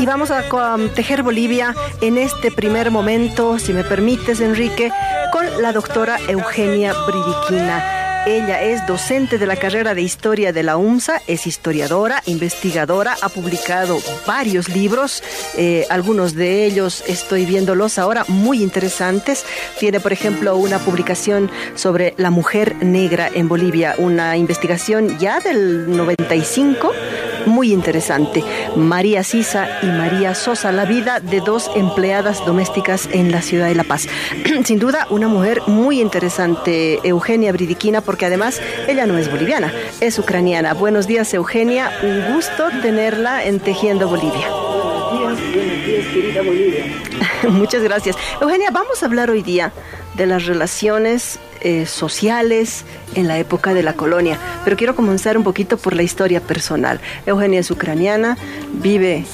y 0.00 0.06
vamos 0.06 0.30
a 0.30 0.44
tejer 0.94 1.22
Bolivia 1.22 1.74
en 2.00 2.16
este 2.16 2.50
primer 2.50 2.90
momento, 2.90 3.58
si 3.58 3.74
me 3.74 3.84
permites, 3.84 4.40
Enrique, 4.40 4.90
con 5.30 5.44
la 5.60 5.72
doctora 5.72 6.18
Eugenia 6.26 6.94
Bridiquina. 7.06 8.24
Ella 8.26 8.62
es 8.62 8.86
docente 8.86 9.36
de 9.36 9.46
la 9.46 9.56
carrera 9.56 9.94
de 9.94 10.00
Historia 10.00 10.52
de 10.52 10.62
la 10.62 10.78
UMSA, 10.78 11.20
es 11.26 11.46
historiadora, 11.46 12.22
investigadora, 12.26 13.16
ha 13.20 13.28
publicado 13.28 13.98
varios 14.26 14.68
libros, 14.68 15.22
eh, 15.56 15.86
algunos 15.90 16.34
de 16.34 16.64
ellos 16.64 17.02
estoy 17.06 17.44
viéndolos 17.44 17.98
ahora 17.98 18.24
muy 18.28 18.62
interesantes. 18.62 19.44
Tiene, 19.78 20.00
por 20.00 20.12
ejemplo, 20.12 20.56
una 20.56 20.78
publicación 20.78 21.50
sobre 21.74 22.14
la 22.16 22.30
mujer 22.30 22.76
negra 22.82 23.30
en 23.32 23.48
Bolivia, 23.48 23.94
una 23.98 24.36
investigación 24.36 25.18
ya 25.18 25.40
del 25.40 25.94
95 25.94 26.92
muy 27.46 27.72
interesante. 27.72 28.44
María 28.76 29.22
Sisa 29.24 29.68
y 29.82 29.86
María 29.86 30.34
Sosa, 30.34 30.72
la 30.72 30.84
vida 30.84 31.20
de 31.20 31.40
dos 31.40 31.70
empleadas 31.74 32.44
domésticas 32.44 33.08
en 33.12 33.30
la 33.30 33.42
ciudad 33.42 33.68
de 33.68 33.74
La 33.74 33.84
Paz. 33.84 34.06
Sin 34.64 34.78
duda, 34.78 35.06
una 35.10 35.28
mujer 35.28 35.62
muy 35.66 36.00
interesante, 36.00 37.00
Eugenia 37.04 37.52
Bridiquina, 37.52 38.00
porque 38.00 38.26
además 38.26 38.60
ella 38.88 39.06
no 39.06 39.18
es 39.18 39.30
boliviana, 39.30 39.72
es 40.00 40.18
ucraniana. 40.18 40.74
Buenos 40.74 41.06
días, 41.06 41.32
Eugenia. 41.34 41.90
Un 42.02 42.34
gusto 42.34 42.68
tenerla 42.82 43.44
en 43.44 43.60
Tejiendo 43.60 44.08
Bolivia. 44.08 44.48
Buenos 44.50 45.38
días, 45.38 45.54
buenos 45.54 45.86
días, 45.86 46.06
querida 46.12 46.42
Bolivia. 46.42 46.84
Muchas 47.48 47.82
gracias. 47.82 48.16
Eugenia, 48.40 48.70
vamos 48.70 49.02
a 49.02 49.06
hablar 49.06 49.30
hoy 49.30 49.42
día 49.42 49.72
de 50.14 50.26
las 50.26 50.46
relaciones 50.46 51.38
eh, 51.62 51.86
sociales 51.86 52.84
en 53.14 53.28
la 53.28 53.38
época 53.38 53.74
de 53.74 53.82
la 53.82 53.94
colonia. 53.94 54.38
Pero 54.64 54.76
quiero 54.76 54.94
comenzar 54.94 55.36
un 55.36 55.44
poquito 55.44 55.76
por 55.76 55.94
la 55.94 56.02
historia 56.02 56.40
personal. 56.40 57.00
Eugenia 57.26 57.60
es 57.60 57.70
ucraniana, 57.70 58.36
vive 58.72 59.24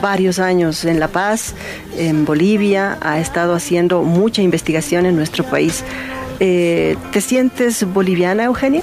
varios 0.00 0.38
años 0.38 0.84
en 0.84 1.00
La 1.00 1.08
Paz, 1.08 1.54
en 1.96 2.24
Bolivia, 2.24 2.98
ha 3.00 3.18
estado 3.20 3.54
haciendo 3.54 4.02
mucha 4.02 4.42
investigación 4.42 5.06
en 5.06 5.16
nuestro 5.16 5.44
país. 5.44 5.84
Eh, 6.40 6.96
¿Te 7.12 7.20
sientes 7.20 7.84
boliviana, 7.84 8.44
Eugenia? 8.44 8.82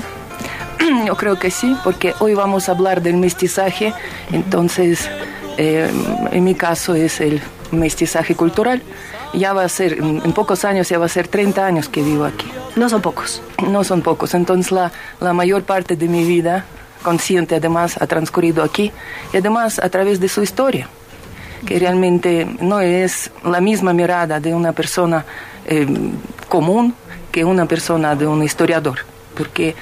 Yo 1.06 1.16
creo 1.16 1.40
que 1.40 1.52
sí, 1.52 1.76
porque 1.84 2.14
hoy 2.20 2.34
vamos 2.34 2.70
a 2.70 2.74
hablar 2.74 3.02
del 3.02 3.18
mestizaje, 3.18 3.94
entonces 4.32 5.10
eh, 5.58 5.90
en 6.32 6.44
mi 6.44 6.56
caso 6.56 6.96
es 6.96 7.20
el 7.22 7.42
mestizaje 7.72 8.36
cultural 8.36 8.82
ya 9.34 9.54
va 9.54 9.64
a 9.64 9.70
ser, 9.70 9.94
en 9.94 10.34
pocos 10.34 10.66
años 10.66 10.90
ya 10.90 10.98
va 10.98 11.06
a 11.06 11.10
ser 11.10 11.28
30 11.28 11.66
años 11.66 11.90
que 11.90 12.02
vivo 12.02 12.26
aquí. 12.26 12.52
No 12.76 12.90
son 12.90 13.02
pocos. 13.02 13.42
No 13.68 13.84
son 13.84 14.02
pocos. 14.02 14.34
Entonces 14.34 14.72
la, 14.72 14.92
la 15.20 15.34
mayor 15.34 15.64
parte 15.64 15.96
de 15.96 16.08
mi 16.08 16.24
vida 16.24 16.66
consciente 17.02 17.56
además 17.56 17.98
ha 18.02 18.08
transcurrido 18.08 18.64
aquí 18.64 18.92
y 19.34 19.38
además 19.38 19.80
a 19.80 19.90
través 19.90 20.20
de 20.20 20.28
su 20.28 20.42
historia, 20.42 20.88
que 21.66 21.80
realmente 21.80 22.48
no 22.60 22.82
es 22.82 23.32
la 23.44 23.62
misma 23.62 23.94
mirada 23.94 24.40
de 24.40 24.54
una 24.54 24.74
persona 24.74 25.26
eh, 25.66 25.88
común 26.48 26.94
que 27.32 27.46
una 27.46 27.66
persona 27.66 28.16
de 28.16 28.26
un 28.26 28.44
historiador, 28.44 29.00
porque 29.36 29.76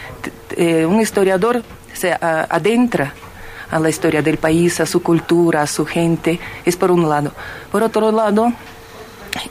eh, 0.51 0.85
un 0.85 0.99
historiador 0.99 1.63
se 1.93 2.13
adentra 2.19 3.13
a 3.71 3.79
la 3.79 3.89
historia 3.89 4.21
del 4.21 4.37
país, 4.37 4.79
a 4.79 4.85
su 4.85 5.01
cultura, 5.01 5.61
a 5.61 5.67
su 5.67 5.85
gente, 5.85 6.39
es 6.65 6.75
por 6.75 6.91
un 6.91 7.07
lado. 7.07 7.31
Por 7.71 7.83
otro 7.83 8.11
lado, 8.11 8.53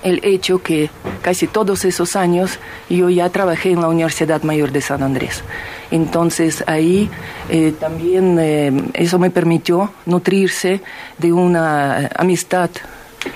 el 0.02 0.20
hecho 0.24 0.62
que 0.62 0.90
casi 1.22 1.46
todos 1.46 1.84
esos 1.84 2.16
años 2.16 2.58
yo 2.88 3.10
ya 3.10 3.28
trabajé 3.30 3.70
en 3.72 3.80
la 3.80 3.88
Universidad 3.88 4.42
Mayor 4.42 4.72
de 4.72 4.80
San 4.80 5.02
Andrés. 5.02 5.42
Entonces 5.90 6.64
ahí 6.66 7.10
eh, 7.48 7.72
también 7.78 8.38
eh, 8.38 8.72
eso 8.94 9.18
me 9.18 9.30
permitió 9.30 9.92
nutrirse 10.04 10.80
de 11.18 11.32
una 11.32 12.10
amistad 12.16 12.70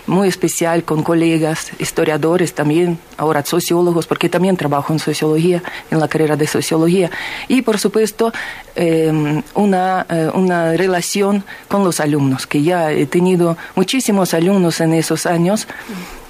muy 0.06 0.28
especial 0.28 0.84
con 0.84 1.03
colegas, 1.03 1.70
historiadores 1.78 2.55
también, 2.55 2.98
ahora 3.17 3.45
sociólogos, 3.45 4.06
porque 4.06 4.28
también 4.28 4.56
trabajo 4.56 4.92
en 4.92 4.98
sociología, 4.98 5.62
en 5.91 6.00
la 6.00 6.09
carrera 6.09 6.37
de 6.37 6.47
sociología, 6.47 7.10
y 7.49 7.62
por 7.62 7.78
supuesto 7.78 8.32
em, 8.75 9.43
una, 9.54 10.06
eh, 10.09 10.31
una 10.34 10.72
relación 10.72 11.44
con 11.69 11.84
los 11.84 12.00
alumnos, 12.00 12.47
que 12.47 12.62
ya 12.62 12.93
he 12.93 13.06
tenido 13.06 13.56
muchísimos 13.75 14.34
alumnos 14.34 14.81
en 14.81 14.94
esos 14.94 15.27
años 15.27 15.66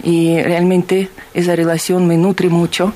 y 0.03 0.41
realmente 0.42 1.10
esa 1.34 1.54
relación 1.56 2.06
me 2.06 2.16
nutre 2.16 2.48
mucho 2.48 2.92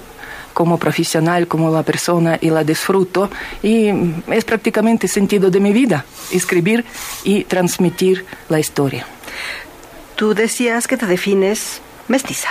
como 0.55 0.79
profesional, 0.79 1.49
como 1.49 1.71
la 1.71 1.83
persona 1.83 2.39
y 2.41 2.49
la 2.49 2.65
disfruto 2.65 3.29
y 3.63 3.89
es 4.29 4.45
prácticamente 4.45 5.09
sentido 5.09 5.51
de 5.51 5.61
mi 5.61 5.73
vida, 5.73 6.07
escribir 6.31 6.85
y 7.25 7.45
transmitir 7.45 8.25
la 8.49 8.61
historia. 8.61 9.05
Tú 10.17 10.35
decías 10.35 10.87
que 10.87 10.97
te 10.97 11.07
defines 11.07 11.81
mestiza. 12.09 12.51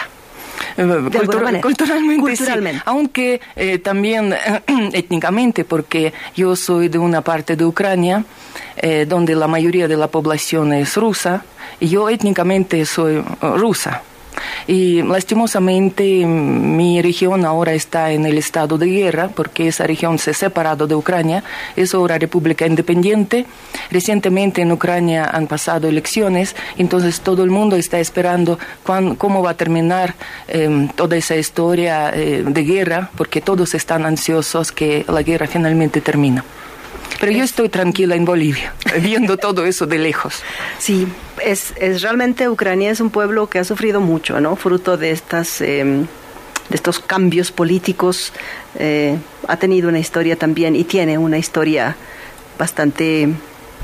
Eh, 0.78 1.62
culturalmente, 1.62 2.82
aunque 2.86 3.42
eh, 3.56 3.78
también 3.78 4.34
étnicamente, 4.94 5.66
porque 5.66 6.14
yo 6.36 6.56
soy 6.56 6.90
de 6.90 6.98
una 6.98 7.22
parte 7.22 7.56
de 7.56 7.66
Ucrania 7.66 8.26
eh, 8.78 9.06
donde 9.08 9.36
la 9.36 9.48
mayoría 9.48 9.88
de 9.88 9.98
la 9.98 10.08
población 10.08 10.74
es 10.74 10.96
rusa, 10.96 11.44
y 11.80 11.90
yo 11.90 12.10
étnicamente 12.10 12.86
soy 12.86 13.24
rusa. 13.42 14.02
Y 14.68 15.02
lastimosamente 15.02 16.26
mi 16.26 17.02
región 17.02 17.46
ahora 17.46 17.74
está 17.74 18.12
en 18.12 18.26
el 18.26 18.38
estado 18.38 18.78
de 18.78 18.88
guerra 18.88 19.30
porque 19.36 19.68
esa 19.68 19.86
región 19.86 20.18
se 20.20 20.32
ha 20.32 20.34
separado 20.34 20.88
de 20.88 20.96
Ucrania, 20.96 21.44
es 21.76 21.94
ahora 21.94 22.18
república 22.18 22.66
independiente. 22.66 23.46
Recientemente 23.92 24.62
en 24.62 24.72
Ucrania 24.72 25.26
han 25.26 25.48
pasado 25.48 25.88
elecciones, 25.88 26.56
entonces 26.78 27.22
todo 27.22 27.44
el 27.44 27.50
mundo 27.50 27.76
está 27.76 28.00
esperando 28.00 28.58
cómo 29.18 29.42
va 29.44 29.52
a 29.52 29.58
terminar 29.58 30.16
em, 30.48 30.88
toda 30.90 31.16
esa 31.18 31.36
historia 31.36 32.12
eh, 32.14 32.44
de 32.46 32.64
guerra 32.64 33.10
porque 33.16 33.42
todos 33.42 33.74
están 33.74 34.06
ansiosos 34.06 34.72
que 34.72 35.06
la 35.08 35.22
guerra 35.22 35.48
finalmente 35.48 36.02
termine. 36.02 36.42
Pero 37.20 37.32
yo 37.32 37.44
estoy 37.44 37.70
tranquila 37.70 38.16
en 38.16 38.26
Bolivia, 38.26 38.74
viendo 39.02 39.38
todo 39.38 39.66
eso 39.66 39.86
de 39.86 39.98
lejos. 39.98 40.44
Sí, 40.80 41.08
es, 41.44 41.74
es 41.78 42.02
realmente 42.02 42.50
Ucrania 42.50 42.92
es 42.92 43.00
un 43.00 43.10
pueblo 43.10 43.48
que 43.48 43.60
ha 43.60 43.64
sufrido 43.64 44.02
mucho, 44.02 44.40
¿no? 44.40 44.56
Fruto 44.56 44.98
de 44.98 45.12
estas... 45.12 45.62
Em, 45.62 46.08
de 46.70 46.78
estos 46.78 47.00
cambios 47.00 47.52
políticos, 47.52 48.32
eh, 48.80 49.18
ha 49.48 49.58
tenido 49.58 49.90
una 49.90 50.00
historia 50.00 50.38
también 50.38 50.78
y 50.78 50.86
tiene 50.86 51.18
una 51.18 51.38
historia 51.38 51.96
bastante 52.58 53.30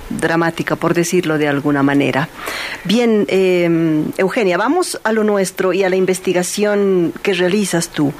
dramática, 0.09 0.75
por 0.75 0.93
decirlo 0.93 1.37
de 1.37 1.47
alguna 1.47 1.83
manera. 1.83 2.29
Bien, 2.83 3.25
em, 3.27 4.05
Eugenia, 4.17 4.57
vamos 4.57 4.99
a 5.03 5.11
lo 5.11 5.23
nuestro 5.23 5.73
y 5.73 5.83
a 5.83 5.89
la 5.89 5.95
investigación 5.95 7.13
que 7.21 7.33
realizas 7.33 7.89
tú. 7.89 8.13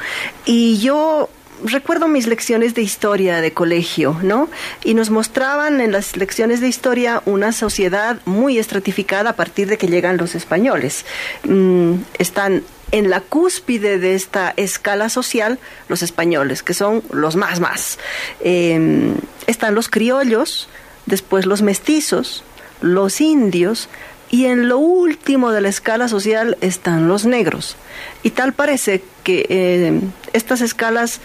Y 0.46 0.78
yo 0.80 1.30
recuerdo 1.64 2.08
mis 2.08 2.28
lecciones 2.28 2.76
de 2.76 2.82
historia 2.82 3.42
de 3.42 3.54
colegio, 3.54 4.18
¿no? 4.22 4.50
Y 4.84 4.94
nos 4.94 5.10
mostraban 5.10 5.82
en 5.82 5.92
las 5.92 6.18
lecciones 6.18 6.62
de 6.62 6.68
historia 6.68 7.22
una 7.26 7.52
sociedad 7.52 8.20
muy 8.26 8.58
estratificada 8.60 9.32
a 9.32 9.34
partir 9.34 9.68
de 9.68 9.78
que 9.78 9.88
llegan 9.88 10.18
los 10.18 10.36
españoles. 10.36 11.06
Mm, 11.44 11.96
están 12.18 12.64
en 12.92 13.10
la 13.10 13.22
cúspide 13.22 14.00
de 14.00 14.16
esta 14.16 14.54
escala 14.58 15.10
social 15.10 15.60
los 15.88 16.02
españoles, 16.02 16.64
que 16.64 16.74
son 16.74 17.04
los 17.12 17.36
más 17.36 17.60
más. 17.60 18.00
Em, 18.40 19.16
están 19.48 19.76
los 19.76 19.90
criollos, 19.90 20.70
después 21.06 21.46
los 21.46 21.62
mestizos, 21.62 22.44
los 22.82 23.22
indios, 23.22 23.90
y 24.32 24.46
en 24.46 24.70
lo 24.70 24.78
último 24.78 25.52
de 25.52 25.62
la 25.62 25.70
escala 25.70 26.08
social 26.08 26.58
están 26.62 27.08
los 27.08 27.26
negros. 27.26 27.76
Y 28.24 28.32
tal 28.32 28.54
parece 28.54 29.04
que 29.24 29.46
eh, 29.50 30.02
estas 30.34 30.62
escalas 30.62 31.20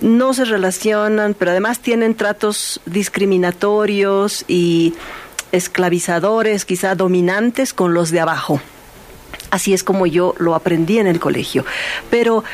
no 0.00 0.34
se 0.34 0.44
relacionan, 0.44 1.34
pero 1.34 1.50
además 1.50 1.80
tienen 1.80 2.14
tratos 2.14 2.80
discriminatorios 2.86 4.44
y 4.48 4.94
esclavizadores, 5.52 6.64
quizá 6.64 6.94
dominantes 6.94 7.72
con 7.72 7.94
los 7.94 8.10
de 8.10 8.20
abajo. 8.20 8.60
Así 9.50 9.72
es 9.72 9.82
como 9.82 10.06
yo 10.06 10.34
lo 10.38 10.54
aprendí 10.54 10.98
en 10.98 11.06
el 11.06 11.20
colegio. 11.20 11.64
Pero 12.10 12.44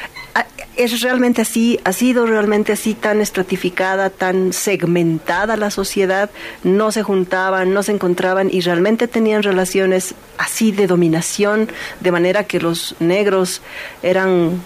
es 0.76 1.00
realmente 1.00 1.42
así, 1.42 1.78
ha 1.84 1.92
sido 1.92 2.26
realmente 2.26 2.72
así 2.72 2.94
tan 2.94 3.20
estratificada, 3.20 4.10
tan 4.10 4.52
segmentada 4.52 5.56
la 5.56 5.70
sociedad, 5.70 6.30
no 6.62 6.92
se 6.92 7.02
juntaban, 7.02 7.72
no 7.72 7.82
se 7.82 7.92
encontraban 7.92 8.48
y 8.52 8.60
realmente 8.60 9.08
tenían 9.08 9.42
relaciones 9.42 10.14
así 10.38 10.72
de 10.72 10.86
dominación, 10.86 11.68
de 12.00 12.12
manera 12.12 12.44
que 12.44 12.60
los 12.60 12.96
negros 12.98 13.62
eran 14.02 14.60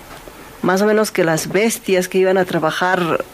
más 0.62 0.82
o 0.82 0.86
menos 0.86 1.10
que 1.10 1.24
las 1.24 1.48
bestias 1.48 2.08
que 2.08 2.18
iban 2.18 2.38
a 2.38 2.44
trabajar 2.44 3.24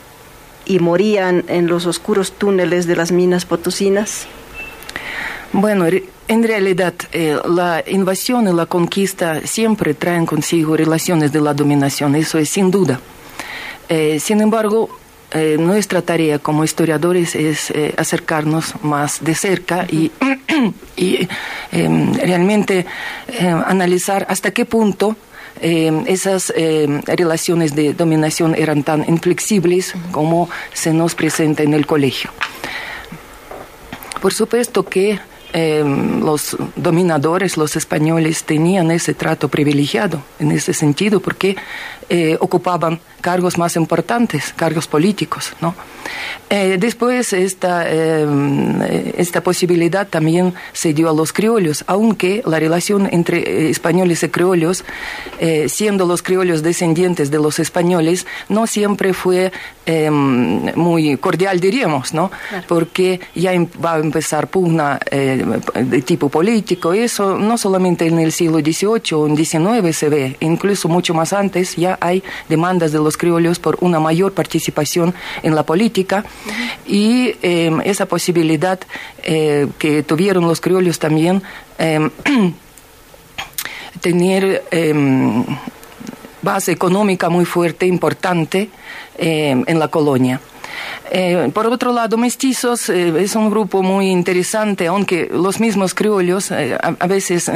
y 0.66 0.78
morían 0.78 1.44
en 1.48 1.66
los 1.66 1.86
oscuros 1.86 2.32
túneles 2.32 2.86
de 2.86 2.96
las 2.96 3.12
minas 3.12 3.44
potosinas. 3.44 4.26
Bueno, 5.52 5.87
en 6.26 6.43
realidad, 6.43 6.94
eh, 7.12 7.37
la 7.44 7.85
invasión 7.87 8.49
y 8.49 8.52
la 8.52 8.67
conquista 8.67 9.46
siempre 9.46 9.93
traen 9.94 10.25
consigo 10.25 10.76
relaciones 10.76 11.32
de 11.32 11.41
la 11.41 11.52
dominación, 11.52 12.14
eso 12.14 12.38
es 12.38 12.49
sin 12.49 12.70
duda. 12.70 12.99
Eh, 13.88 14.19
sin 14.20 14.41
embargo, 14.41 14.88
eh, 15.32 15.56
nuestra 15.58 16.00
tarea 16.00 16.38
como 16.38 16.64
historiadores 16.64 17.35
es 17.35 17.73
acercarnos 17.99 18.75
más 18.82 19.23
de 19.23 19.35
cerca 19.35 19.87
y, 19.91 20.11
y 20.96 21.29
em, 21.73 22.14
realmente 22.14 22.87
em, 23.29 23.62
analizar 23.67 24.26
hasta 24.31 24.50
qué 24.52 24.64
punto 24.64 25.17
em, 25.61 26.05
esas 26.06 26.52
relaciones 27.06 27.75
de 27.75 27.93
dominación 27.93 28.55
eran 28.55 28.82
tan 28.82 29.05
inflexibles 29.08 29.94
como 30.11 30.49
se 30.73 30.94
nos 30.94 31.14
presenta 31.14 31.62
en 31.62 31.75
el 31.75 31.87
colegio. 31.87 32.31
Por 34.23 34.32
supuesto 34.32 34.85
que 34.85 35.19
los 35.54 36.56
dominadores, 36.74 37.56
los 37.56 37.76
españoles, 37.76 38.42
tenían 38.42 38.90
ese 38.90 39.14
trato 39.14 39.48
privilegiado 39.48 40.20
en 40.40 40.50
ese 40.50 40.74
sentido 40.74 41.20
porque 41.20 41.56
eh, 42.08 42.36
ocupaban 42.40 43.00
cargos 43.20 43.56
más 43.56 43.76
importantes, 43.76 44.52
cargos 44.54 44.86
políticos. 44.86 45.52
¿no? 45.60 45.74
Eh, 46.50 46.76
después 46.78 47.32
esta, 47.32 47.84
eh, 47.86 49.14
esta 49.16 49.42
posibilidad 49.42 50.06
también 50.06 50.54
se 50.72 50.92
dio 50.92 51.08
a 51.08 51.14
los 51.14 51.32
criollos, 51.32 51.84
aunque 51.86 52.42
la 52.44 52.58
relación 52.58 53.08
entre 53.10 53.70
españoles 53.70 54.22
y 54.22 54.28
criollos, 54.28 54.84
siendo 55.66 56.06
los 56.06 56.22
criollos 56.22 56.62
descendientes 56.62 57.30
de 57.30 57.38
los 57.38 57.58
españoles, 57.58 58.26
no 58.48 58.66
siempre 58.66 59.12
fue 59.12 59.52
muy 60.74 61.16
cordial, 61.18 61.60
diríamos, 61.60 62.14
¿no? 62.14 62.30
porque 62.68 63.20
ya 63.34 63.52
em, 63.52 63.66
va 63.82 63.94
a 63.94 63.98
empezar 63.98 64.48
pugna 64.48 64.98
de 65.10 66.02
tipo 66.02 66.28
político. 66.28 66.92
Eso 66.92 67.38
no 67.38 67.58
solamente 67.58 68.06
en 68.06 68.18
el 68.18 68.32
siglo 68.32 68.60
XVIII 68.60 69.14
o 69.14 69.26
en 69.26 69.36
XIX 69.36 69.96
se 69.96 70.08
ve, 70.08 70.36
incluso 70.40 70.88
mucho 70.88 71.14
más 71.14 71.32
antes 71.32 71.76
ya 71.76 71.94
hay 72.00 72.23
demandas 72.49 72.93
de 72.93 72.99
los 72.99 73.17
criollos 73.17 73.58
por 73.58 73.79
una 73.81 74.00
mayor 74.00 74.32
participación 74.32 75.14
en 75.43 75.55
la 75.55 75.64
política 75.64 76.25
y 76.87 77.35
em, 77.43 77.81
esa 77.82 78.06
posibilidad 78.06 78.79
eh, 79.23 79.69
que 79.79 80.02
tuvieron 80.02 80.46
los 80.46 80.61
criollos 80.61 80.99
también 80.99 81.43
em, 81.79 82.11
tener 84.00 84.64
em, 84.70 85.44
base 86.43 86.73
económica 86.73 87.29
muy 87.31 87.44
fuerte, 87.44 87.87
importante 87.87 88.69
en 89.17 89.79
la 89.79 89.88
colonia. 89.88 90.41
Eh, 91.10 91.50
por 91.52 91.66
otro 91.66 91.92
lado, 91.92 92.16
mestizos 92.16 92.88
eh, 92.88 93.12
es 93.20 93.36
un 93.36 93.50
grupo 93.50 93.82
muy 93.82 94.08
interesante, 94.08 94.86
aunque 94.86 95.28
los 95.30 95.60
mismos 95.60 95.94
criollos, 95.94 96.50
eh, 96.50 96.76
a, 96.80 97.06
veces 97.06 97.50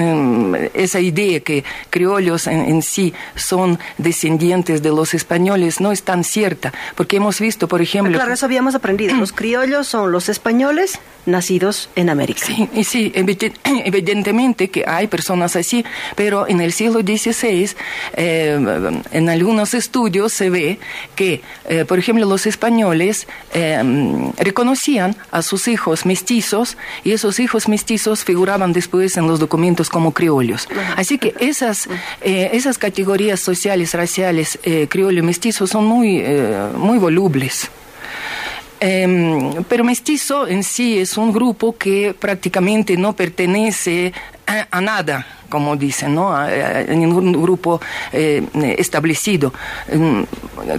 esa 0.74 1.00
idea 1.00 1.40
que 1.40 1.64
criollos 1.90 2.46
en, 2.46 2.82
sí 2.82 3.14
son 3.34 3.78
descendientes 3.96 4.82
de 4.82 4.90
los 4.90 5.14
españoles 5.14 5.80
no 5.80 5.92
es 5.92 6.02
tan 6.02 6.24
cierta, 6.24 6.72
porque 6.94 7.16
hemos 7.16 7.40
visto, 7.40 7.66
por 7.68 7.80
ejemplo... 7.80 8.12
Claro, 8.12 8.32
eso 8.32 8.46
habíamos 8.46 8.74
aprendido. 8.74 9.16
Los 9.16 9.32
criollos 9.32 9.88
son 9.88 10.12
los 10.12 10.28
españoles 10.28 11.00
nacidos 11.26 11.90
en 11.96 12.10
América. 12.10 12.44
Sí, 12.44 12.68
y 12.72 12.84
sí, 12.84 13.12
evidentemente 13.14 14.68
que 14.68 14.84
hay 14.86 15.06
personas 15.06 15.56
así, 15.56 15.84
pero 16.14 16.46
en 16.46 16.60
el 16.60 16.72
siglo 16.72 17.00
XVI, 17.00 17.70
en 18.14 19.28
algunos 19.28 19.74
estudios 19.74 20.32
se 20.32 20.50
ve 20.50 20.78
que, 21.16 21.42
por 21.86 21.98
ejemplo, 21.98 22.26
los 22.26 22.46
españoles 22.46 23.07
Em, 23.52 24.32
reconocían 24.36 25.16
a 25.30 25.42
sus 25.42 25.68
hijos 25.68 26.04
mestizos 26.04 26.76
y 27.04 27.12
esos 27.12 27.40
hijos 27.40 27.68
mestizos 27.68 28.24
figuraban 28.24 28.72
después 28.72 29.16
en 29.16 29.26
los 29.26 29.40
documentos 29.40 29.88
como 29.88 30.12
criollos. 30.12 30.68
Así 30.96 31.18
que 31.18 31.34
esas, 31.40 31.88
eh, 32.20 32.50
esas 32.52 32.78
categorías 32.78 33.40
sociales, 33.40 33.94
raciales, 33.94 34.58
eh, 34.64 34.86
criollo 34.88 35.20
y 35.20 35.22
mestizos 35.22 35.70
son 35.70 35.86
muy, 35.86 36.18
eh, 36.20 36.68
muy 36.76 36.98
volubles. 36.98 37.70
Em, 38.80 39.64
pero 39.64 39.82
mestizo 39.82 40.46
en 40.46 40.62
sí 40.62 40.98
es 40.98 41.16
un 41.16 41.32
grupo 41.32 41.76
que 41.76 42.14
prácticamente 42.18 42.96
no 42.96 43.12
pertenece 43.14 44.12
a 44.70 44.80
nada 44.80 45.37
como 45.48 45.76
dicen, 45.76 46.14
¿no? 46.14 46.46
en 46.48 47.00
ningún 47.00 47.32
grupo 47.32 47.80
eh, 48.12 48.42
establecido. 48.78 49.52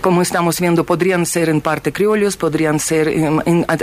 Como 0.02 0.22
estamos 0.22 0.60
viendo, 0.60 0.84
podrían 0.84 1.26
ser 1.26 1.50
en 1.50 1.62
parte 1.62 1.92
criollos, 1.92 2.38
podrían 2.38 2.80
ser 2.80 3.12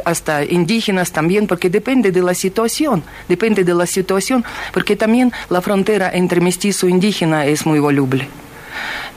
hasta 0.04 0.44
indígenas 0.44 1.12
también, 1.12 1.46
porque 1.46 1.70
depende 1.70 2.12
de 2.12 2.22
la 2.22 2.34
situación, 2.34 3.02
depende 3.28 3.64
de 3.64 3.74
la 3.74 3.86
situación, 3.86 4.44
porque 4.72 4.96
también 4.96 5.32
la 5.50 5.60
frontera 5.60 6.10
entre 6.12 6.40
mestizo 6.40 6.86
e 6.86 6.90
indígena 6.90 7.46
es 7.46 7.66
muy 7.66 7.78
voluble. 7.78 8.28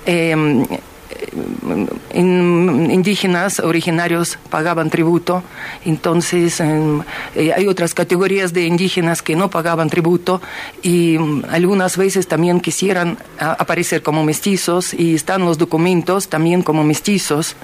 Em, 0.06 0.66
indígenas 2.14 3.60
originarios 3.60 4.38
pagaban 4.50 4.90
tributo, 4.90 5.44
entonces 5.86 6.60
em, 6.60 7.02
eh, 7.36 7.54
hay 7.54 7.68
otras 7.68 7.94
categorías 7.94 8.54
de 8.54 8.66
indígenas 8.66 9.22
que 9.22 9.36
no 9.36 9.50
pagaban 9.50 9.90
tributo 9.90 10.42
y 10.82 11.18
mm, 11.18 11.46
algunas 11.50 11.98
veces 11.98 12.28
también 12.28 12.60
quisieran 12.60 13.18
aparecer 13.38 14.02
como 14.02 14.24
mestizos 14.24 14.94
y 14.94 15.16
están 15.16 15.46
los 15.46 15.58
documentos 15.58 16.30
también 16.30 16.62
como 16.62 16.84
mestizos, 16.84 17.56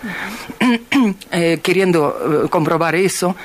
eh, 1.32 1.60
queriendo 1.62 2.46
eh, 2.46 2.50
comprobar 2.50 2.96
eso, 2.96 3.36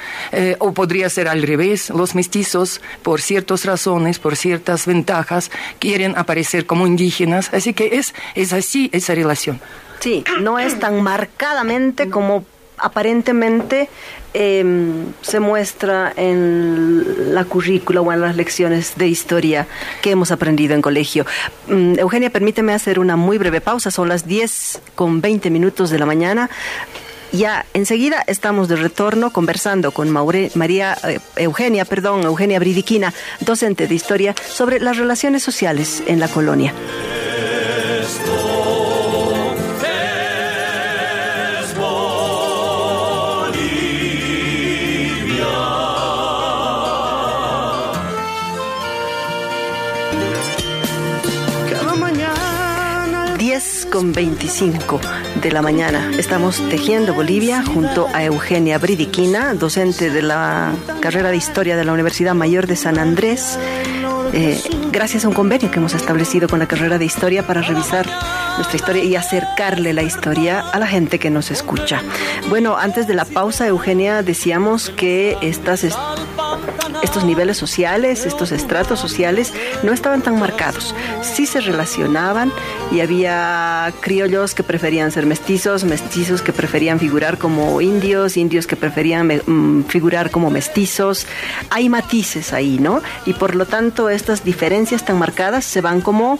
o 0.59 0.73
podría 0.73 1.09
ser 1.09 1.29
al 1.29 1.43
revés, 1.43 1.91
los 1.91 2.15
mestizos 2.15 2.81
por 3.03 3.21
ciertas 3.21 3.65
razones, 3.65 4.19
por 4.19 4.37
ciertas 4.37 4.87
ventajas, 4.87 5.51
quieren 5.79 6.17
aparecer 6.17 6.67
como 6.67 6.87
indígenas, 6.87 7.53
así 7.53 7.73
que 7.75 7.99
es, 7.99 8.15
es 8.35 8.53
así 8.53 8.91
esa 8.93 9.15
relación. 9.15 9.61
Sí, 10.01 10.25
no 10.41 10.59
es 10.59 10.79
tan 10.79 11.03
marcadamente 11.03 12.09
como 12.09 12.45
aparentemente 12.79 13.89
em, 14.33 15.13
se 15.21 15.41
muestra 15.41 16.13
en 16.17 17.35
la 17.35 17.45
currícula 17.45 18.01
o 18.01 18.13
en 18.13 18.21
las 18.21 18.37
lecciones 18.37 18.95
de 18.97 19.09
historia 19.09 19.67
que 20.03 20.11
hemos 20.11 20.31
aprendido 20.31 20.75
en 20.75 20.83
colegio. 20.83 21.27
Mm, 21.69 21.99
Eugenia, 21.99 22.31
permíteme 22.31 22.73
hacer 22.73 22.99
una 22.99 23.17
muy 23.17 23.39
breve 23.39 23.61
pausa. 23.61 23.91
Son 23.91 24.09
las 24.09 24.27
10 24.27 24.81
con 24.95 25.21
20 25.21 25.51
minutos 25.51 25.91
de 25.91 25.99
la 25.99 26.07
mañana. 26.07 26.49
Ya 27.33 27.65
enseguida 27.75 28.25
estamos 28.27 28.69
de 28.69 28.77
retorno 28.77 29.33
conversando 29.33 29.93
con 29.93 30.11
María 30.11 30.97
eh, 31.05 31.21
Eugenia, 31.37 31.85
perdón, 31.85 32.25
Eugenia 32.25 32.59
Bridiquina, 32.59 33.15
docente 33.41 33.87
de 33.87 33.95
historia, 33.95 34.35
sobre 34.49 34.81
las 34.81 34.97
relaciones 34.97 35.43
sociales 35.43 36.03
en 36.07 36.19
la 36.19 36.27
colonia. 36.27 36.75
Con 53.87 54.13
25 54.13 55.01
de 55.41 55.53
la 55.53 55.63
mañana. 55.63 56.11
Estamos 56.19 56.61
tejiendo 56.69 57.15
Bolivia 57.15 57.63
junto 57.63 58.09
a 58.13 58.25
Eugenia 58.25 58.79
Bridiquina, 58.79 59.55
docente 59.55 60.11
de 60.11 60.23
la 60.23 60.73
carrera 61.01 61.31
de 61.31 61.37
Historia 61.37 61.77
de 61.77 61.85
la 61.85 61.93
Universidad 61.93 62.35
Mayor 62.35 62.67
de 62.67 62.77
San 62.77 62.99
Andrés. 62.99 63.59
Eh, 64.33 64.61
gracias 64.93 65.25
a 65.25 65.29
un 65.29 65.35
convenio 65.35 65.71
que 65.71 65.79
hemos 65.79 65.95
establecido 65.95 66.49
con 66.49 66.59
la 66.59 66.67
carrera 66.67 66.99
de 66.99 67.05
Historia 67.05 67.47
para 67.47 67.63
revisar 67.63 68.07
nuestra 68.57 68.77
historia 68.77 69.05
y 69.05 69.17
acercarle 69.17 69.93
la 69.93 70.03
historia 70.03 70.61
a 70.61 70.79
la 70.79 70.87
gente 70.87 71.19
que 71.19 71.31
nos 71.31 71.51
escucha. 71.51 72.03
Bueno, 72.49 72.77
antes 72.77 73.07
de 73.07 73.15
la 73.15 73.25
pausa, 73.25 73.67
Eugenia, 73.67 74.23
decíamos 74.23 74.91
que 74.91 75.37
estas 75.41 75.85
estos 77.03 77.25
niveles 77.25 77.57
sociales, 77.57 78.27
estos 78.27 78.53
estratos 78.53 79.01
sociales, 79.01 79.53
no 79.83 79.93
estaban 79.93 80.23
tan 80.23 80.39
marcados. 80.39 80.95
Sí 81.23 81.47
se 81.47 81.61
relacionaban 81.61 82.53
y 82.93 83.01
había 83.01 83.93
criollos 84.01 84.55
que 84.55 84.63
preferían 84.63 85.11
ser 85.13 85.27
mestizos, 85.27 85.85
mestizos 85.85 86.43
que 86.43 86.53
preferían 86.53 86.99
figurar 86.99 87.39
como 87.39 87.81
indios, 87.81 88.37
indios 88.37 88.67
que 88.67 88.77
preferían 88.77 89.27
mm, 89.27 89.85
figurar 89.85 90.31
como 90.31 90.51
mestizos. 90.51 91.27
Hay 91.71 91.89
matices 91.89 92.53
ahí, 92.53 92.79
¿no? 92.79 93.03
Y 93.27 93.35
por 93.35 93.55
lo 93.55 93.67
tanto 93.67 94.09
estas 94.09 94.45
diferencias 94.45 95.05
tan 95.05 95.19
marcadas 95.19 95.65
se 95.65 95.81
van 95.81 96.01
como 96.01 96.39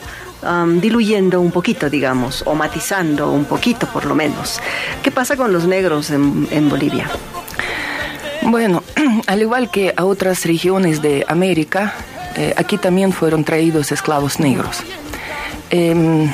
diluyendo 0.81 1.39
un 1.39 1.51
poquito, 1.51 1.91
digamos, 1.91 2.43
o 2.47 2.55
matizando 2.55 3.31
un 3.31 3.45
poquito 3.45 3.87
por 3.87 4.07
lo 4.07 4.15
menos. 4.15 4.59
¿Qué 5.03 5.11
pasa 5.11 5.37
con 5.37 5.53
los 5.53 5.67
negros 5.67 6.09
en 6.11 6.69
Bolivia? 6.71 7.11
Bueno, 8.43 8.80
al 9.27 9.41
igual 9.41 9.71
que 9.71 9.93
a 9.97 10.05
otras 10.05 10.45
regiones 10.45 11.03
de 11.03 11.25
América, 11.29 11.95
eh, 12.37 12.55
aquí 12.57 12.79
también 12.79 13.13
fueron 13.13 13.45
traídos 13.45 13.93
esclavos 13.93 14.39
negros. 14.41 14.83
Em, 15.71 16.31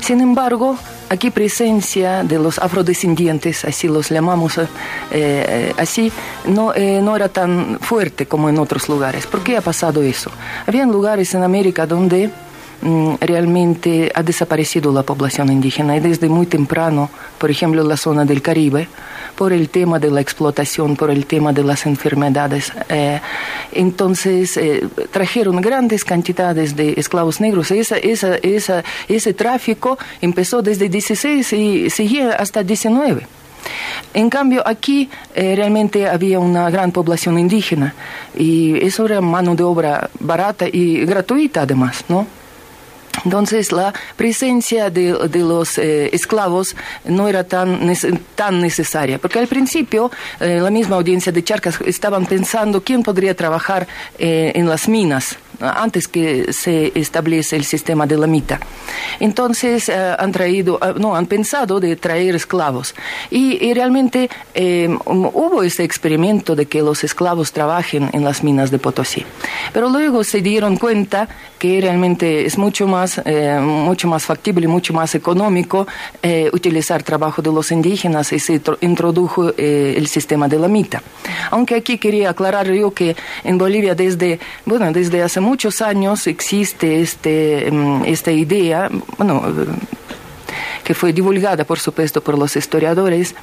sin 0.00 0.20
embargo, 0.20 0.78
aquí 1.08 1.30
presencia 1.30 2.22
de 2.22 2.38
los 2.38 2.58
afrodescendientes, 2.58 3.64
así 3.64 3.88
los 3.88 4.10
llamamos 4.10 4.58
eh, 4.58 4.68
eh, 5.10 5.72
así, 5.78 6.12
no, 6.46 6.72
no 6.74 7.16
era 7.16 7.28
tan 7.28 7.78
fuerte 7.80 8.26
como 8.26 8.48
en 8.48 8.58
otros 8.58 8.88
lugares. 8.88 9.26
¿Por 9.26 9.42
qué 9.42 9.56
ha 9.56 9.60
pasado 9.62 10.02
eso? 10.02 10.30
Había 10.66 10.84
lugares 10.86 11.34
en 11.34 11.42
América 11.42 11.86
donde 11.86 12.30
mm, 12.82 13.14
realmente 13.20 14.12
ha 14.14 14.22
desaparecido 14.22 14.92
la 14.92 15.02
población 15.02 15.50
indígena 15.50 15.96
y 15.96 16.00
desde 16.00 16.28
muy 16.28 16.46
temprano, 16.46 17.08
por 17.38 17.50
ejemplo 17.50 17.82
la 17.82 17.96
zona 17.96 18.24
del 18.24 18.42
Caribe, 18.42 18.88
por 19.36 19.52
el 19.52 19.68
tema 19.68 19.98
de 19.98 20.10
la 20.10 20.20
explotación, 20.20 20.96
por 20.96 21.10
el 21.10 21.26
tema 21.26 21.52
de 21.52 21.62
las 21.62 21.86
enfermedades. 21.86 22.72
Eh, 22.88 23.20
entonces 23.72 24.58
trajeron 25.10 25.60
grandes 25.60 26.04
cantidades 26.04 26.74
de 26.74 26.94
esclavos 26.96 27.40
negros. 27.40 27.70
Esa, 27.70 27.96
esa, 27.98 28.36
esa, 28.36 28.82
ese 29.08 29.34
tráfico 29.34 29.98
empezó 30.20 30.62
desde 30.62 30.88
16 30.88 31.52
y 31.52 31.90
seguía 31.90 32.32
hasta 32.32 32.62
19. 32.62 33.26
En 34.14 34.30
cambio, 34.30 34.62
aquí 34.64 35.08
eh, 35.34 35.54
realmente 35.56 36.08
había 36.08 36.38
una 36.38 36.70
gran 36.70 36.92
población 36.92 37.38
indígena 37.38 37.94
y 38.36 38.84
eso 38.84 39.04
era 39.06 39.20
mano 39.20 39.54
de 39.54 39.62
obra 39.62 40.08
barata 40.20 40.66
y 40.70 41.04
gratuita 41.04 41.62
además, 41.62 42.04
¿no? 42.08 42.26
Entonces 43.24 43.72
la 43.72 43.92
presencia 44.16 44.90
de, 44.90 45.28
los 45.36 45.78
eh, 45.78 46.10
esclavos 46.12 46.76
no 47.04 47.28
era 47.28 47.44
tan, 47.44 47.92
tan 48.34 48.60
necesaria, 48.60 49.18
porque 49.18 49.38
al 49.38 49.46
principio 49.46 50.10
eh, 50.40 50.60
la 50.60 50.70
misma 50.70 50.96
audiencia 50.96 51.32
de 51.32 51.42
Charcas 51.44 51.78
estaban 51.84 52.26
pensando 52.26 52.82
quién 52.82 53.02
podría 53.02 53.34
trabajar 53.34 53.86
en 54.18 54.68
las 54.68 54.88
minas 54.88 55.36
antes 55.60 56.08
que 56.08 56.52
se 56.52 56.92
establece 56.94 57.56
el 57.56 57.64
sistema 57.64 58.06
de 58.06 58.16
la 58.16 58.26
mitad. 58.26 58.58
Entonces 59.20 59.88
eh, 59.88 60.16
han 60.18 60.32
traído, 60.32 60.78
eh, 60.82 60.94
no, 60.98 61.16
han 61.16 61.26
pensado 61.26 61.80
de 61.80 61.96
traer 61.96 62.34
esclavos. 62.34 62.94
Y, 63.30 63.74
realmente 63.76 64.30
eh, 64.54 64.88
hubo 65.04 65.62
ese 65.62 65.84
experimento 65.84 66.56
de 66.56 66.66
que 66.66 66.80
los 66.80 67.04
esclavos 67.04 67.52
trabajen 67.52 68.08
en 68.12 68.24
las 68.24 68.42
minas 68.42 68.70
de 68.70 68.78
Potosí. 68.78 69.24
Pero 69.72 69.90
luego 69.90 70.24
se 70.24 70.40
dieron 70.40 70.76
cuenta 70.76 71.28
que 71.58 71.80
realmente 71.80 72.46
es 72.46 72.56
mucho 72.56 72.86
más, 72.86 73.20
mucho 73.60 74.08
más 74.08 74.24
factible 74.24 74.66
mucho 74.68 74.92
más 74.92 75.14
económico 75.14 75.86
utilizar 76.52 77.02
trabajo 77.02 77.42
de 77.42 77.50
los 77.52 77.70
indígenas 77.72 78.32
y 78.32 78.38
se 78.38 78.60
introdujo 78.80 79.52
el 79.56 80.06
sistema 80.06 80.48
de 80.48 80.58
la 80.58 80.68
mitad. 80.68 81.00
Aunque 81.50 81.74
aquí 81.76 81.98
quería 81.98 82.30
aclarar 82.30 82.70
yo 82.70 82.92
que 82.92 83.16
en 83.44 83.58
Bolivia 83.58 83.94
desde, 83.94 84.38
bueno, 84.64 84.90
desde 84.92 85.22
hace 85.22 85.40
muchos 85.46 85.80
años 85.80 86.26
existe 86.26 87.00
este, 87.00 87.70
mm, 87.70 88.04
esta 88.04 88.32
idea, 88.32 88.90
bueno, 89.16 89.42
que 90.82 90.92
fue 90.92 91.12
divulgada, 91.12 91.64
por 91.64 91.78
supuesto, 91.78 92.20
por 92.20 92.36
los 92.36 92.56
historiadores, 92.56 93.34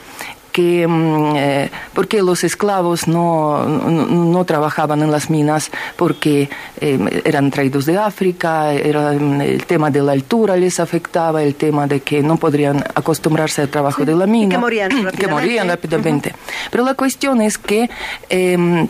que 0.52 0.86
mm, 0.88 1.36
eh, 1.36 1.70
porque 1.94 2.22
los 2.22 2.44
esclavos 2.44 3.08
no, 3.08 3.66
no, 3.66 4.46
trabajaban 4.46 5.02
en 5.02 5.12
las 5.12 5.30
minas 5.30 5.72
porque 5.96 6.50
eh, 6.80 7.22
eran 7.26 7.50
traídos 7.50 7.86
de 7.86 7.98
África, 7.98 8.72
era, 8.74 9.14
mm, 9.14 9.42
el 9.42 9.66
tema 9.66 9.90
de 9.90 10.02
la 10.02 10.12
altura 10.12 10.56
les 10.56 10.80
afectaba, 10.80 11.42
el 11.42 11.56
tema 11.56 11.88
de 11.88 12.02
que 12.02 12.22
no 12.22 12.38
podrían 12.38 12.84
acostumbrarse 12.96 13.62
al 13.64 13.70
trabajo 13.70 14.06
de 14.06 14.14
la 14.14 14.28
mina. 14.28 14.56
que 14.56 14.60
morían 14.60 14.92
rápidamente. 14.92 15.22
Que 15.22 15.28
morían 15.28 15.68
rápidamente. 15.68 16.36
Pero 16.70 16.84
la 16.86 16.94
cuestión 16.94 17.42
es 17.42 17.58
que 17.58 17.90
em, 18.30 18.84
eh, 18.84 18.88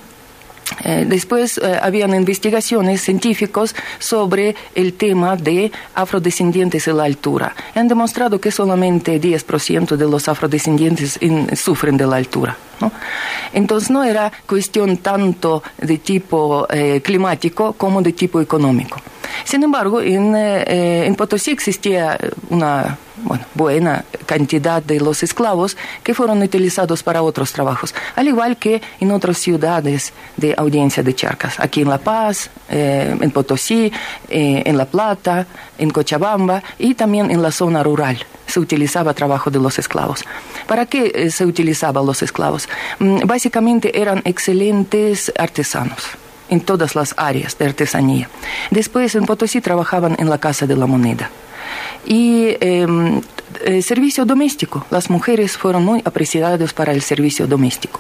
después 1.06 1.58
eh, 1.58 1.80
habían 1.82 2.14
investigaciones 2.14 3.02
científicas 3.02 3.76
sobre 4.00 4.56
el 4.76 4.94
tema 4.94 5.36
de 5.36 5.72
afrodescendientes 5.96 6.88
y 6.88 6.94
la 6.94 7.04
altura. 7.04 7.56
Han 7.76 7.88
demostrado 7.88 8.40
que 8.40 8.52
solamente 8.52 9.20
10% 9.20 9.96
de 9.96 10.06
los 10.06 10.28
afrodescendientes 10.28 11.20
sufren 11.56 11.98
de 11.98 12.08
la 12.08 12.18
altura. 12.18 12.58
Entonces 13.54 13.90
no 13.90 14.04
era 14.04 14.32
cuestión 14.46 14.98
tanto 14.98 15.64
de 15.78 15.98
tipo 16.00 16.68
eh, 16.70 17.02
climático 17.04 17.74
como 17.74 18.02
de 18.02 18.14
tipo 18.14 18.42
económico. 18.42 18.98
Sin 19.46 19.64
embargo, 19.64 20.02
en, 20.02 20.36
en 20.36 21.16
Potosí 21.16 21.52
existía 21.52 22.18
una 22.50 22.98
bueno, 23.24 23.46
buena 23.54 24.06
cantidad 24.26 24.82
de 24.82 25.00
los 25.00 25.24
esclavos 25.24 25.78
que 26.04 26.14
fueron 26.14 26.42
utilizados 26.42 27.04
para 27.04 27.22
otros 27.22 27.52
trabajos, 27.52 27.94
al 28.16 28.28
igual 28.28 28.58
que 28.58 28.82
en 29.00 29.12
otras 29.12 29.38
ciudades 29.38 30.14
de 30.38 30.54
audiencia 30.58 31.04
de 31.04 31.16
Charcas, 31.16 31.60
aquí 31.60 31.82
en 31.82 31.90
La 31.90 31.98
Paz, 31.98 32.50
eh, 32.70 33.16
en 33.20 33.32
Potosí, 33.32 33.92
eh, 34.30 34.64
en 34.66 34.78
La 34.78 34.86
Plata, 34.86 35.48
en 35.78 35.90
Cochabamba 35.90 36.62
y 36.78 36.94
también 36.96 37.32
en 37.32 37.42
la 37.42 37.52
zona 37.52 37.84
rural 37.84 38.26
se 38.46 38.60
utilizaba 38.60 39.14
trabajo 39.14 39.50
de 39.50 39.60
los 39.60 39.80
esclavos. 39.80 40.24
¿Para 40.68 40.86
qué 40.86 41.12
eh, 41.16 41.32
se 41.32 41.46
utilizaban 41.46 42.06
los 42.06 42.22
esclavos? 42.22 42.68
Mm, 43.00 43.26
básicamente 43.26 44.00
eran 44.00 44.22
excelentes 44.26 45.32
artesanos 45.38 46.04
en 46.50 46.62
todas 46.62 46.96
las 46.96 47.16
áreas 47.18 47.58
de 47.58 47.66
artesanía. 47.66 48.30
Después 48.70 49.16
en 49.16 49.26
Potosí 49.26 49.62
trabajaban 49.62 50.16
en 50.20 50.30
la 50.30 50.38
Casa 50.38 50.68
de 50.68 50.76
la 50.76 50.86
Moneda 50.86 51.32
y 52.06 52.56
em, 52.60 53.22
el 53.66 53.84
servicio 53.84 54.26
doméstico. 54.26 54.86
Las 54.90 55.10
mujeres 55.10 55.58
fueron 55.58 55.86
muy 55.86 56.02
apreciadas 56.06 56.74
para 56.74 56.92
el 56.92 57.02
servicio 57.02 57.48
doméstico. 57.48 58.00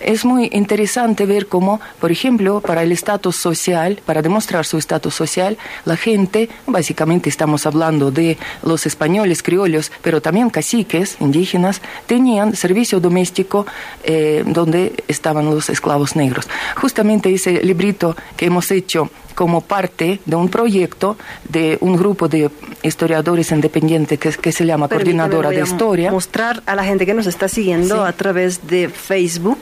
Es 0.00 0.24
muy 0.24 0.48
interesante 0.52 1.26
ver 1.26 1.48
cómo, 1.48 1.80
por 2.00 2.12
ejemplo, 2.12 2.60
para 2.60 2.82
el 2.82 2.92
estatus 2.92 3.36
social, 3.36 4.00
para 4.04 4.22
demostrar 4.22 4.64
su 4.64 4.78
estatus 4.78 5.14
social, 5.14 5.58
la 5.84 5.96
gente, 5.96 6.48
básicamente 6.66 7.28
estamos 7.28 7.66
hablando 7.66 8.10
de 8.10 8.38
los 8.62 8.86
españoles 8.86 9.42
criollos, 9.42 9.90
pero 10.02 10.22
también 10.22 10.50
caciques 10.50 11.16
indígenas, 11.20 11.82
tenían 12.06 12.54
servicio 12.54 13.00
doméstico 13.00 13.66
eh, 14.04 14.44
donde 14.46 15.02
estaban 15.08 15.46
los 15.46 15.68
esclavos 15.68 16.14
negros. 16.14 16.48
Justamente 16.76 17.32
ese 17.32 17.62
librito 17.64 18.16
que 18.36 18.46
hemos 18.46 18.70
hecho 18.70 19.10
como 19.38 19.60
parte 19.60 20.18
de 20.26 20.34
un 20.34 20.48
proyecto 20.48 21.16
de 21.48 21.78
un 21.80 21.96
grupo 21.96 22.26
de 22.26 22.50
historiadores 22.82 23.52
independientes 23.52 24.18
que, 24.18 24.50
se 24.50 24.66
llama 24.66 24.88
Coordinadora 24.88 25.50
de 25.50 25.60
Historia. 25.60 26.10
Mostrar 26.10 26.60
a 26.66 26.74
la 26.74 26.82
gente 26.82 27.06
que 27.06 27.14
nos 27.14 27.28
está 27.28 27.46
siguiendo 27.46 28.04
a 28.04 28.12
través 28.14 28.66
de 28.66 28.88
Facebook 28.88 29.60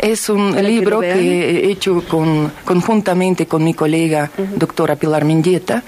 es 0.00 0.28
un 0.28 0.60
libro 0.62 1.00
que, 1.00 1.66
he 1.66 1.70
hecho 1.70 2.02
con, 2.08 2.52
conjuntamente 2.64 3.46
con 3.46 3.62
mi 3.62 3.74
colega 3.74 4.30
doctora 4.56 4.96
Pilar 4.96 5.24
Mendieta. 5.24 5.82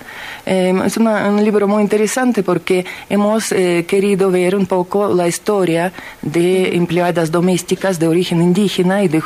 Em, 0.44 0.82
es 0.82 0.96
un 0.96 1.44
libro 1.44 1.68
muy 1.68 1.82
interesante 1.82 2.42
porque 2.42 2.84
hemos 3.08 3.52
eh, 3.52 3.84
querido 3.86 4.30
ver 4.30 4.56
un 4.56 4.66
poco 4.66 5.12
la 5.14 5.28
historia 5.28 5.92
de 6.20 6.74
empleadas 6.76 7.30
domésticas 7.30 7.98
de 7.98 8.08
origen 8.08 8.42
indígena 8.42 9.02
y 9.02 9.08
de 9.08 9.22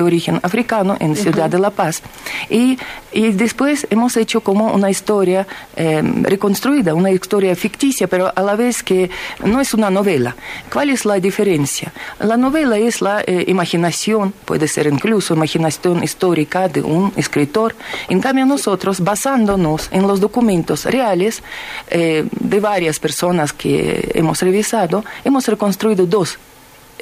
origen 0.00 0.40
africano 0.42 0.96
en 1.00 1.16
Ciudad 1.16 1.50
de 1.50 1.58
La 1.58 1.70
Paz. 1.70 2.02
Y, 2.48 2.78
y, 3.12 3.32
después 3.32 3.86
hemos 3.90 4.16
hecho 4.16 4.40
como 4.40 4.72
una 4.72 4.90
historia 4.90 5.46
em, 5.76 6.24
reconstruida, 6.24 6.94
una 6.94 7.10
historia 7.10 7.54
ficticia, 7.54 8.06
pero 8.08 8.32
a 8.34 8.42
la 8.42 8.56
vez 8.56 8.82
que 8.82 9.10
no 9.44 9.60
es 9.60 9.74
una 9.74 9.90
novela. 9.90 10.34
¿Cuál 10.72 10.90
es 10.90 11.04
la 11.04 11.20
diferencia? 11.20 11.92
La 12.20 12.36
novela 12.36 12.78
es 12.78 13.02
la 13.02 13.20
eh, 13.20 13.44
puede 14.44 14.68
ser 14.68 14.86
incluso 14.86 15.34
imaginación 15.34 16.02
histórica 16.02 16.68
de 16.68 16.82
un 16.82 17.12
escritor. 17.16 17.74
En 18.08 18.20
cambio, 18.20 18.46
nosotros, 18.46 19.00
basándonos 19.00 19.88
en 19.90 20.06
los 20.06 20.20
documentos 20.20 20.84
reales 20.84 21.42
eh, 21.88 22.26
de 22.30 22.60
varias 22.60 22.98
personas 22.98 23.52
que 23.52 24.10
hemos 24.14 24.40
revisado, 24.42 25.04
hemos 25.24 25.46
reconstruido 25.46 26.06
dos 26.06 26.38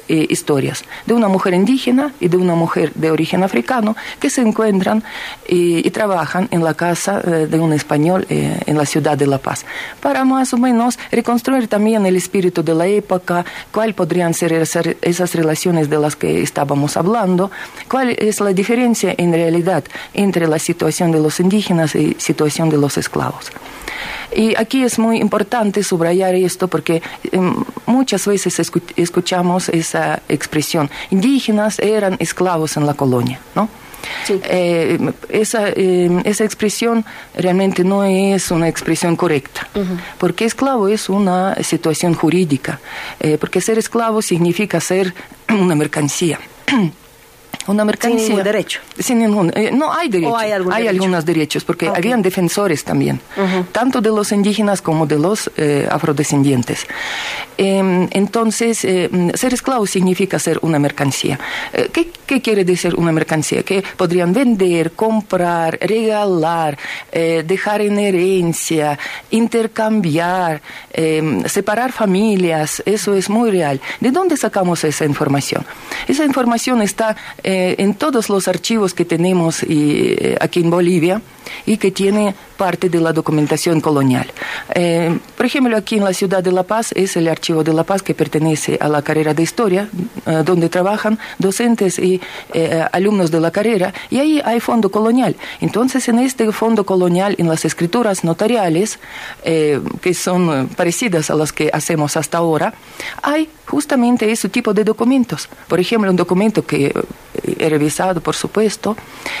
eh, 0.09 0.25
historias 0.29 0.83
de 1.05 1.13
una 1.13 1.27
mujer 1.27 1.53
indígena 1.53 2.13
y 2.19 2.27
de 2.27 2.37
una 2.37 2.55
mujer 2.55 2.91
de 2.95 3.11
origen 3.11 3.43
africano 3.43 3.95
que 4.19 4.29
se 4.29 4.41
encuentran 4.41 5.03
y, 5.47 5.89
trabajan 5.91 6.47
en 6.51 6.63
la 6.63 6.75
casa 6.75 7.21
eh, 7.25 7.47
de 7.49 7.59
un 7.59 7.73
español 7.73 8.27
eh, 8.29 8.59
en 8.67 8.77
la 8.77 8.85
ciudad 8.85 9.17
de 9.17 9.25
La 9.25 9.39
Paz, 9.39 9.65
para 9.99 10.23
más 10.25 10.53
o 10.53 10.57
menos 10.57 10.99
reconstruir 11.11 11.67
también 11.67 12.05
el 12.05 12.15
espíritu 12.15 12.61
de 12.61 12.75
la 12.75 12.85
época, 12.85 13.43
cuáles 13.71 13.95
podrían 13.95 14.33
ser 14.33 14.53
esas 14.53 15.33
relaciones 15.33 15.89
de 15.89 15.97
las 15.97 16.15
que 16.15 16.41
estábamos 16.41 16.97
hablando, 16.97 17.49
cuál 17.87 18.11
es 18.11 18.39
la 18.39 18.53
diferencia 18.53 19.15
en 19.17 19.33
realidad 19.33 19.83
entre 20.13 20.47
la 20.47 20.59
situación 20.59 21.11
de 21.11 21.19
los 21.19 21.39
indígenas 21.39 21.95
y 21.95 22.15
situación 22.19 22.69
de 22.69 22.77
los 22.77 22.97
esclavos. 22.97 23.51
Y 24.35 24.55
aquí 24.55 24.83
es 24.83 24.99
muy 24.99 25.17
importante 25.17 25.83
subrayar 25.83 26.35
esto 26.35 26.67
porque 26.67 27.01
em, 27.31 27.63
muchas 27.85 28.25
veces 28.27 28.59
escuchamos 28.95 29.69
esa 29.69 30.21
expresión, 30.27 30.89
indígenas 31.11 31.79
eran 31.79 32.17
esclavos 32.19 32.77
en 32.77 32.85
la 32.85 32.93
colonia, 32.93 33.39
¿no? 33.55 33.69
Eh, 34.29 35.11
esa, 35.29 35.69
em, 35.69 36.21
esa 36.25 36.43
expresión 36.43 37.05
realmente 37.35 37.83
no 37.83 38.03
es 38.03 38.51
una 38.51 38.67
expresión 38.67 39.15
correcta, 39.15 39.67
porque 40.17 40.45
esclavo 40.45 40.87
es 40.87 41.09
una 41.09 41.55
situación 41.63 42.13
jurídica, 42.13 42.79
eh, 43.19 43.37
porque 43.39 43.61
ser 43.61 43.77
esclavo 43.77 44.21
significa 44.21 44.79
ser 44.79 45.13
una 45.49 45.75
mercancía. 45.75 46.39
una 47.67 47.85
mercancía. 47.85 48.19
Sin 48.19 48.29
ningún 48.29 48.43
derecho. 48.43 48.79
Sin 48.97 49.19
ningún, 49.19 49.51
eh, 49.55 49.71
no 49.71 49.93
hay 49.93 50.09
derechos. 50.09 50.35
hay, 50.37 50.87
algunos 50.87 51.25
derechos, 51.25 51.63
porque 51.63 51.87
habían 51.87 52.21
defensores 52.21 52.83
también, 52.83 53.19
tanto 53.71 54.01
de 54.01 54.09
los 54.09 54.31
indígenas 54.31 54.81
como 54.81 55.05
de 55.05 55.19
los 55.19 55.51
eh, 55.57 55.87
afrodescendientes. 55.89 56.85
Em, 57.57 58.07
entonces, 58.11 58.83
eh, 58.85 59.09
ser 59.33 59.53
esclavo 59.53 59.85
significa 59.87 60.39
ser 60.39 60.59
una 60.61 60.79
mercancía. 60.79 61.39
¿qué, 61.91 62.11
¿Qué 62.27 62.41
quiere 62.41 62.65
decir 62.65 62.93
una 62.95 63.13
mercancía? 63.13 63.63
Que 63.63 63.81
podrían 63.95 64.33
vender, 64.33 64.91
comprar, 64.91 65.79
regalar, 65.81 66.77
eh, 67.09 67.43
dejar 67.47 67.81
en 67.81 67.97
herencia, 67.97 68.99
intercambiar, 69.31 70.61
eh, 70.91 71.43
separar 71.45 71.93
familias. 71.93 72.83
Eso 72.85 73.13
es 73.13 73.29
muy 73.29 73.49
real. 73.49 73.79
¿De 74.01 74.11
dónde 74.11 74.35
sacamos 74.35 74.83
esa 74.83 75.05
información? 75.05 75.65
Esa 76.05 76.25
información 76.25 76.81
está 76.81 77.15
eh, 77.43 77.56
en 77.77 77.93
todos 77.95 78.29
los 78.29 78.47
archivos 78.47 78.93
que 78.93 79.05
tenemos 79.05 79.65
aquí 80.39 80.61
en 80.61 80.69
Bolivia 80.69 81.21
y 81.65 81.77
que 81.77 81.91
tiene 81.91 82.35
parte 82.57 82.89
de 82.89 82.99
la 82.99 83.13
documentación 83.13 83.79
colonial. 83.79 84.27
Eh, 84.73 85.17
por 85.37 85.45
ejemplo, 85.45 85.77
aquí 85.77 85.95
en 85.95 86.03
la 86.03 86.13
ciudad 86.13 86.43
de 86.43 86.51
La 86.51 86.63
Paz 86.63 86.91
es 86.95 87.15
el 87.15 87.27
Archivo 87.27 87.63
de 87.63 87.73
La 87.73 87.83
Paz 87.83 88.01
que 88.01 88.15
pertenece 88.15 88.77
a 88.81 88.89
la 88.89 89.01
carrera 89.01 89.33
de 89.33 89.43
Historia, 89.43 89.89
eh, 90.25 90.43
donde 90.43 90.67
trabajan 90.67 91.19
docentes 91.37 91.99
y 91.99 92.19
eh, 92.53 92.83
alumnos 92.91 93.31
de 93.31 93.39
la 93.39 93.51
carrera, 93.51 93.93
y 94.09 94.19
ahí 94.19 94.41
hay 94.43 94.59
fondo 94.59 94.89
colonial. 94.89 95.35
Entonces, 95.61 96.09
en 96.09 96.19
este 96.19 96.51
fondo 96.51 96.85
colonial, 96.85 97.35
en 97.37 97.47
las 97.47 97.63
escrituras 97.63 98.23
notariales, 98.23 98.99
que 99.43 100.13
son 100.13 100.67
parecidas 100.75 101.29
a 101.29 101.35
las 101.35 101.53
que 101.53 101.69
hacemos 101.71 102.17
hasta 102.17 102.39
ahora, 102.39 102.73
hay 103.21 103.49
justamente 103.65 104.31
ese 104.31 104.49
tipo 104.49 104.73
de 104.73 104.83
documentos. 104.83 105.47
Por 105.67 105.79
ejemplo, 105.79 106.09
un 106.09 106.15
documento 106.15 106.65
que 106.65 106.93
he 107.59 107.69
revisado, 107.69 108.21
por 108.21 108.35
supuesto, 108.35 108.95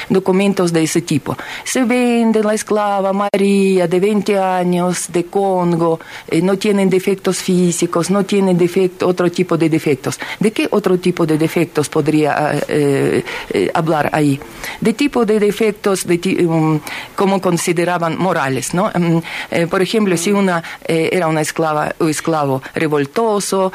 documentos 0.09 0.71
de 0.71 0.83
ese 0.83 1.01
tipo. 1.01 1.35
Se 1.63 1.83
vende 1.97 2.43
la 2.43 2.53
esclava 2.53 3.11
María 3.13 3.87
de 3.87 3.99
20 3.99 4.37
años 4.37 5.11
de 5.11 5.25
Congo, 5.25 5.99
eh, 6.27 6.41
no 6.41 6.57
tienen 6.57 6.89
defectos 6.89 7.37
físicos, 7.39 8.09
no 8.09 8.23
tienen 8.23 8.57
defecto, 8.57 9.07
otro 9.07 9.31
tipo 9.31 9.57
de 9.57 9.69
defectos. 9.69 10.19
¿De 10.39 10.51
qué 10.51 10.67
otro 10.71 10.97
tipo 10.97 11.25
de 11.25 11.37
defectos 11.37 11.89
podría 11.89 12.31
eh, 12.67 13.23
eh, 13.49 13.71
hablar 13.73 14.09
ahí? 14.13 14.39
De 14.81 14.93
tipo 14.93 15.25
de 15.25 15.39
defectos 15.39 16.05
de 16.05 16.17
um, 16.47 16.79
como 17.15 17.41
consideraban 17.41 18.17
morales, 18.17 18.73
¿no? 18.73 18.91
Um, 18.93 19.21
por 19.69 19.81
ejemplo, 19.81 20.15
si 20.17 20.31
una 20.31 20.63
era 20.87 21.27
una 21.27 21.41
esclava 21.41 21.95
o 21.99 22.07
esclavo 22.07 22.61
revoltoso, 22.75 23.71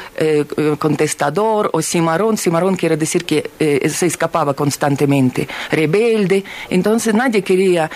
contestador 0.79 1.71
o 1.73 1.83
cimarrón, 1.83 2.37
cimarrón 2.37 2.77
quiere 2.77 2.97
decir 2.97 3.25
que 3.25 3.51
se 3.89 4.07
escapaba 4.07 4.55
constantemente, 4.55 5.49
rebelde, 5.71 6.45
entonces 6.71 7.15
nadie 7.15 7.43
quería 7.43 7.91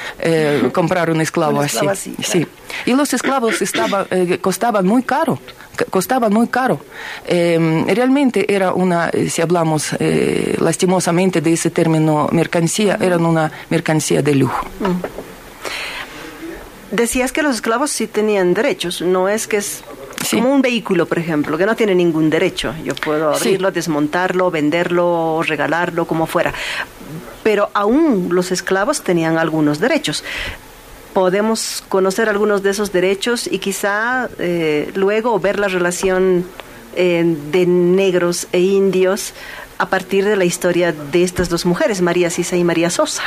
comprar 0.73 1.11
un 1.11 1.21
esclavo, 1.21 1.61
así. 1.61 2.15
sí. 2.23 2.47
Y 2.85 2.95
los 2.95 3.13
esclavos 3.13 3.63
estaba, 3.63 4.07
eh, 4.11 4.39
costaban 4.41 4.87
muy 4.87 5.03
caro 5.03 5.39
costaban 5.91 6.33
muy 6.33 6.49
caro. 6.49 6.81
Eh, 7.27 7.85
realmente 7.89 8.51
era 8.51 8.73
una, 8.73 9.11
eh, 9.11 9.29
si 9.29 9.43
hablamos 9.43 9.91
lastimosamente 10.59 11.43
de 11.43 11.53
ese 11.53 11.69
término 11.69 12.31
mercancía, 12.33 12.97
eran 12.99 13.27
una 13.27 13.53
mercancía 13.69 14.23
de 14.23 14.37
lujo. 14.37 14.65
Mm. 14.81 15.03
Decías 16.93 17.31
que 17.31 17.43
los 17.43 17.57
esclavos 17.57 17.91
sí 17.91 18.07
tenían 18.07 18.55
derechos, 18.55 19.03
no 19.03 19.29
es 19.29 19.47
que 19.47 19.59
es 19.59 19.83
como 20.31 20.53
un 20.53 20.63
vehículo, 20.63 21.07
por 21.07 21.19
ejemplo, 21.19 21.57
que 21.59 21.67
no 21.67 21.77
tiene 21.77 21.95
ningún 21.95 22.31
derecho. 22.31 22.75
Yo 22.85 22.95
puedo 22.95 23.35
abrirlo, 23.35 23.71
desmontarlo, 23.71 24.51
venderlo, 24.51 25.43
regalarlo, 25.43 26.07
como 26.07 26.27
fuera. 26.27 26.53
Pero 27.43 27.71
aún 27.75 28.29
los 28.33 28.53
esclavos 28.53 29.03
tenían 29.03 29.39
algunos 29.39 29.79
derechos 29.81 30.25
podemos 31.13 31.83
conocer 31.89 32.29
algunos 32.29 32.63
de 32.63 32.69
esos 32.69 32.93
derechos 32.93 33.47
y 33.51 33.59
quizá 33.59 34.29
eh, 34.39 34.91
luego 34.95 35.41
ver 35.41 35.59
la 35.59 35.67
relación 35.67 36.45
eh, 36.95 37.25
de 37.51 37.65
negros 37.65 38.49
e 38.53 38.61
indios 38.61 39.33
a 39.79 39.89
partir 39.89 40.25
de 40.25 40.37
la 40.37 40.45
historia 40.45 40.93
de 40.93 41.23
estas 41.23 41.49
dos 41.49 41.67
mujeres, 41.67 42.01
María 42.01 42.31
Sisa 42.31 42.57
y 42.57 42.65
María 42.65 42.91
Sosa. 42.91 43.23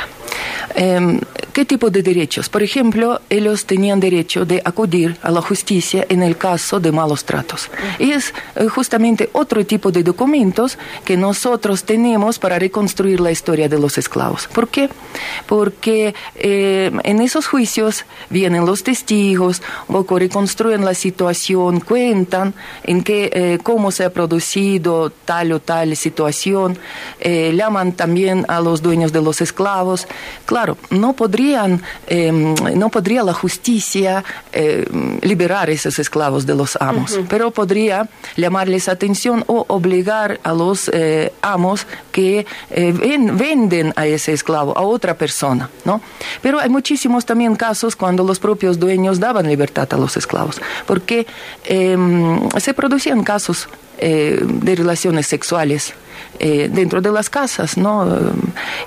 Em, 0.74 1.20
¿Qué 1.52 1.64
tipo 1.64 1.90
de 1.90 2.02
derechos? 2.02 2.48
Por 2.48 2.62
ejemplo, 2.62 3.20
ellos 3.28 3.64
tenían 3.64 4.00
derecho 4.00 4.44
de 4.44 4.62
acudir 4.64 5.16
a 5.22 5.30
la 5.30 5.42
justicia 5.42 6.06
en 6.08 6.22
el 6.22 6.36
caso 6.36 6.80
de 6.80 6.92
malos 6.92 7.24
tratos. 7.24 7.70
Y 7.98 8.12
es 8.12 8.32
eh, 8.56 8.68
justamente 8.68 9.30
otro 9.32 9.64
tipo 9.64 9.90
de 9.90 10.02
documentos 10.02 10.78
que 11.04 11.16
nosotros 11.16 11.84
tenemos 11.84 12.38
para 12.38 12.58
reconstruir 12.58 13.20
la 13.20 13.30
historia 13.30 13.68
de 13.68 13.78
los 13.78 13.98
esclavos. 13.98 14.48
¿Por 14.48 14.68
qué? 14.68 14.88
Porque 15.46 16.14
em, 16.36 17.00
en 17.04 17.20
esos 17.20 17.46
juicios 17.46 18.04
vienen 18.28 18.66
los 18.66 18.82
testigos, 18.82 19.62
o 19.88 20.04
reconstruyen 20.18 20.84
la 20.84 20.94
situación, 20.94 21.80
cuentan 21.80 22.54
en 22.84 23.02
qué, 23.02 23.30
eh, 23.32 23.58
cómo 23.62 23.90
se 23.90 24.04
ha 24.04 24.12
producido 24.12 25.10
tal 25.10 25.52
o 25.52 25.60
tal 25.60 25.96
situación 25.96 26.78
eh, 27.20 27.52
llaman 27.54 27.92
también 27.92 28.44
a 28.48 28.60
los 28.60 28.82
dueños 28.82 29.12
de 29.12 29.20
los 29.20 29.40
esclavos. 29.40 30.06
Claro, 30.46 30.76
no 30.90 31.12
podrían, 31.40 31.80
em, 32.06 32.54
no 32.76 32.90
podría 32.90 33.22
la 33.22 33.32
justicia 33.32 34.22
em, 34.52 35.18
liberar 35.22 35.68
a 35.68 35.72
esos 35.72 35.98
esclavos 35.98 36.44
de 36.44 36.54
los 36.54 36.76
amos, 36.78 37.18
pero 37.30 37.50
podría 37.50 38.08
llamarles 38.36 38.88
atención 38.88 39.42
o 39.46 39.64
obligar 39.68 40.38
a 40.42 40.52
los 40.52 40.90
eh, 40.92 41.32
amos 41.40 41.86
que 42.12 42.44
eh, 42.70 42.92
venden 42.92 43.94
a 43.96 44.06
ese 44.06 44.34
esclavo, 44.34 44.76
a 44.76 44.82
otra 44.82 45.14
persona, 45.14 45.70
¿no? 45.86 46.02
Pero 46.42 46.60
hay 46.60 46.68
muchísimos 46.68 47.24
también 47.24 47.56
casos 47.56 47.96
cuando 47.96 48.22
los 48.22 48.38
propios 48.38 48.78
dueños 48.78 49.18
daban 49.18 49.46
libertad 49.46 49.88
a 49.92 49.96
los 49.96 50.18
esclavos, 50.18 50.60
porque 50.86 51.26
em, 51.64 52.50
se 52.58 52.74
producían 52.74 53.24
casos 53.24 53.66
de 53.98 54.74
relaciones 54.76 55.26
sexuales 55.26 55.92
eh, 56.42 56.70
dentro 56.72 57.00
de 57.02 57.12
las 57.12 57.28
casas, 57.28 57.76
¿no? 57.76 58.06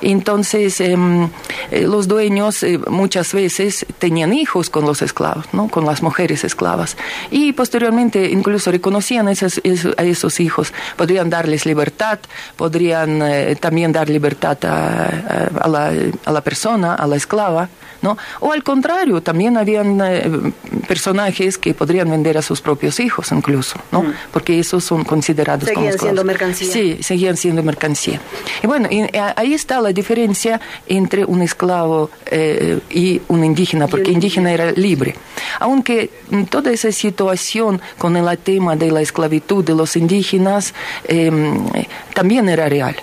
Entonces, 0.02 0.82
em, 0.82 1.30
eh, 1.69 1.82
los 1.84 2.08
dueños 2.08 2.63
eh, 2.63 2.80
muchas 2.89 3.32
veces 3.32 3.86
tenían 4.00 4.34
hijos 4.34 4.69
con 4.69 4.86
los 4.86 5.02
esclavos, 5.02 5.46
¿no? 5.54 5.67
Con 5.67 5.86
las 5.86 6.02
mujeres 6.02 6.43
esclavas. 6.43 6.98
Y 7.30 7.54
posteriormente 7.54 8.30
incluso 8.32 8.72
reconocían 8.72 9.28
a 9.28 9.32
esos 9.32 10.39
hijos, 10.39 10.74
podrían 10.98 11.30
darles 11.30 11.65
libertad, 11.67 12.19
podrían 12.56 13.22
también 13.60 13.91
dar 13.91 14.10
libertad 14.10 14.58
a, 14.63 15.67
la, 15.67 15.91
a 16.26 16.32
la 16.32 16.41
persona, 16.41 16.96
a 16.96 17.06
la 17.06 17.15
esclava. 17.15 17.69
¿no? 18.02 18.17
O 18.41 18.52
al 18.52 18.63
contrario, 18.63 19.22
también 19.22 19.56
habían 19.56 20.54
personajes 20.89 21.58
que 21.58 21.74
podrían 21.74 22.10
vender 22.10 22.38
a 22.38 22.41
sus 22.41 22.60
propios 22.60 23.00
hijos 23.00 23.32
incluso, 23.32 23.80
¿no? 23.93 24.04
Mm. 24.04 24.13
Porque 24.34 24.60
esos 24.60 24.84
son 24.84 25.06
considerados 25.06 25.69
seguían 25.69 25.98
siendo 25.98 26.24
mercancía. 26.26 26.72
Sí, 26.72 26.98
seguían 27.02 27.23
siendo 27.38 27.64
mercancía. 27.64 28.20
Y 28.62 28.68
bueno, 28.68 28.88
eh, 28.92 29.10
ahí 29.36 29.54
está 29.54 29.82
la 29.82 29.92
diferencia 29.92 30.60
entre 30.88 31.26
un 31.26 31.42
esclavo 31.42 32.10
eh, 32.26 32.80
y 32.90 33.22
un 33.28 33.44
indígena, 33.44 33.88
porque 33.88 34.12
indígena 34.12 34.52
era 34.52 34.72
libre. 34.72 35.16
Aunque 35.60 36.10
toda 36.50 36.72
esa 36.72 36.92
situación 36.92 37.82
con 37.98 38.18
el 38.18 38.38
tema 38.38 38.76
de 38.76 38.92
la 38.92 39.02
esclavitud 39.02 39.64
de 39.64 39.76
los 39.76 39.96
indígenas 39.96 40.74
em, 41.08 41.66
también 42.14 42.50
era 42.50 42.68
real. 42.68 42.96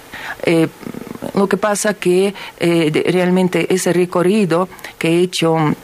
Eh, 0.45 0.69
lo 1.35 1.49
que 1.49 1.57
pasa 1.57 1.95
que 1.95 2.35
realmente 2.59 3.73
ese 3.73 3.93
recorrido 3.93 4.69
que 4.99 5.09
he 5.09 5.21
hecho 5.21 5.75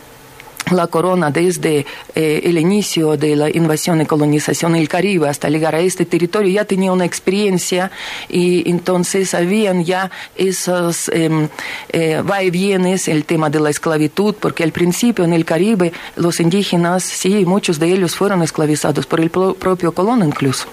la 0.73 0.89
corona 0.89 1.31
desde 1.31 1.87
eh, 2.15 2.41
el 2.45 2.59
inicio 2.59 3.17
de 3.17 3.37
la 3.37 3.49
invasión 3.49 4.01
y 4.01 4.07
colonización 4.07 4.73
del 4.73 4.89
Caribe 4.89 5.29
hasta 5.29 5.49
llegar 5.49 5.77
a 5.77 5.81
este 5.81 6.07
territorio 6.07 6.51
ya 6.51 6.65
tenía 6.65 6.91
una 6.91 7.05
experiencia 7.05 7.91
y 8.29 8.69
entonces 8.69 9.33
habían 9.35 9.85
ya 9.85 10.11
esos 10.35 11.09
eh, 11.11 11.49
eh, 11.91 12.21
va 12.23 12.43
y 12.43 12.51
vienes 12.51 13.07
el 13.07 13.25
tema 13.25 13.49
de 13.49 13.61
la 13.61 13.71
esclavitud 13.71 14.35
porque 14.41 14.65
al 14.65 14.73
principio 14.73 15.25
en 15.25 15.35
el 15.35 15.45
Caribe 15.45 15.93
los 16.17 16.41
indígenas 16.41 17.05
sí 17.05 17.45
muchos 17.45 17.79
de 17.79 17.93
ellos 17.93 18.17
fueron 18.17 18.43
esclavizados 18.43 19.07
por 19.07 19.21
el 19.21 19.31
propio 19.31 19.93
colono 19.93 20.25
incluso. 20.25 20.67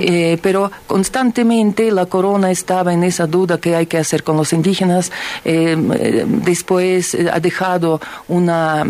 Eh, 0.00 0.38
pero 0.42 0.72
constantemente 0.88 1.92
la 1.92 2.06
corona 2.06 2.50
estaba 2.50 2.92
en 2.92 3.04
esa 3.04 3.28
duda 3.28 3.58
que 3.58 3.76
hay 3.76 3.86
que 3.86 3.98
hacer 3.98 4.24
con 4.24 4.36
los 4.36 4.52
indígenas 4.52 5.12
después 5.44 7.16
ha 7.32 7.38
dejado 7.40 8.00
una 8.28 8.84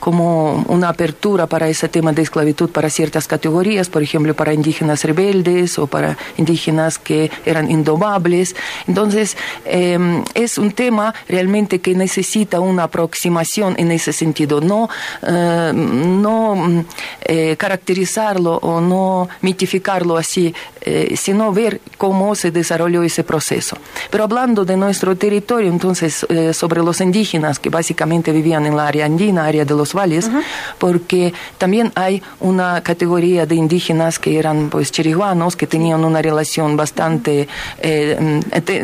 como 0.00 0.64
una 0.68 0.88
apertura 0.88 1.46
para 1.46 1.68
ese 1.68 1.88
tema 1.88 2.12
de 2.12 2.22
esclavitud 2.22 2.70
para 2.70 2.90
ciertas 2.90 3.26
categorías, 3.26 3.88
por 3.88 4.02
ejemplo, 4.02 4.34
para 4.34 4.52
indígenas 4.52 5.04
rebeldes 5.04 5.78
o 5.78 5.86
para 5.86 6.16
indígenas 6.36 6.98
que 6.98 7.30
eran 7.44 7.70
indomables. 7.70 8.54
Entonces, 8.86 9.36
em, 9.64 10.24
es 10.34 10.58
un 10.58 10.72
tema 10.72 11.14
realmente 11.28 11.80
que 11.80 11.94
necesita 11.94 12.60
una 12.60 12.84
aproximación 12.84 13.74
en 13.78 13.90
ese 13.92 14.12
sentido, 14.12 14.60
no, 14.60 14.88
em, 15.22 16.22
no 16.22 16.54
mm, 16.54 16.84
eh, 17.22 17.56
caracterizarlo 17.56 18.56
o 18.56 18.80
no 18.80 19.28
mitificarlo 19.42 20.16
así 20.16 20.54
eh, 20.88 21.16
sino 21.16 21.52
ver 21.52 21.80
cómo 21.98 22.36
se 22.36 22.52
desarrolló 22.52 23.02
ese 23.02 23.24
proceso. 23.24 23.76
Pero 24.08 24.22
hablando 24.22 24.64
de 24.64 24.76
nuestro 24.76 25.16
territorio, 25.16 25.68
entonces, 25.68 26.24
eh, 26.28 26.54
sobre 26.54 26.80
los 26.80 27.00
indígenas 27.00 27.58
que 27.58 27.70
básicamente 27.70 28.30
vivían 28.30 28.66
en 28.66 28.76
la 28.76 28.86
área 28.86 29.04
andina, 29.04 29.46
área 29.46 29.64
de 29.64 29.74
los 29.74 29.94
valles, 29.94 30.30
porque 30.78 31.34
también 31.58 31.90
hay 31.96 32.22
una 32.38 32.84
categoría 32.84 33.46
de 33.46 33.56
indígenas 33.56 34.20
que 34.20 34.38
eran 34.38 34.70
pues 34.70 34.92
chiriguanos, 34.92 35.56
que 35.56 35.66
tenían 35.66 36.04
una 36.04 36.22
relación 36.22 36.76
bastante 36.76 37.48
eh, 37.78 38.40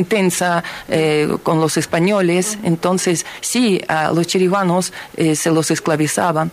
tensa 0.09 0.65
con 1.45 1.61
los 1.61 1.77
españoles, 1.77 2.59
entonces 2.65 3.25
sí, 3.41 3.81
a 3.87 4.11
los 4.11 4.27
chiriguanos 4.27 4.93
se 5.17 5.51
los 5.53 5.71
esclavizaban, 5.71 6.51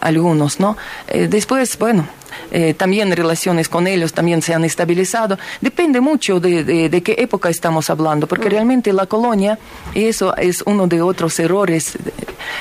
algunos, 0.00 0.60
¿no? 0.60 0.76
después, 1.12 1.76
bueno, 1.76 2.06
eh, 2.50 2.74
también 2.74 3.14
relaciones 3.14 3.68
con 3.68 3.86
ellos 3.86 4.12
también 4.12 4.42
se 4.42 4.54
han 4.54 4.64
estabilizado. 4.64 5.38
Depende 5.60 6.00
mucho 6.00 6.40
de, 6.40 7.02
qué 7.04 7.16
época 7.18 7.48
estamos 7.48 7.90
hablando, 7.90 8.26
porque 8.26 8.48
mm. 8.48 8.52
realmente 8.52 8.92
la 8.92 9.06
colonia, 9.06 9.58
y 9.94 10.04
eso 10.04 10.36
es 10.36 10.62
uno 10.66 10.86
de 10.86 11.02
otros 11.02 11.38
errores 11.38 11.96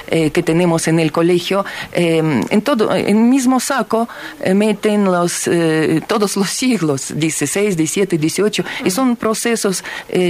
eh, 0.08 0.32
que 0.32 0.44
tenemos 0.44 0.88
en 0.88 1.00
el 1.00 1.12
colegio, 1.12 1.66
em, 1.92 2.42
en 2.50 2.62
todo, 2.62 2.94
en 2.96 3.18
el 3.18 3.24
mismo 3.24 3.60
saco 3.60 4.08
eh, 4.42 4.54
meten 4.54 5.06
los, 5.06 5.50
todos 6.08 6.38
los 6.38 6.50
siglos, 6.50 7.14
16, 7.16 7.78
17, 7.78 8.18
18, 8.18 8.64
y 8.86 8.92
son 8.92 9.16
procesos 9.16 9.84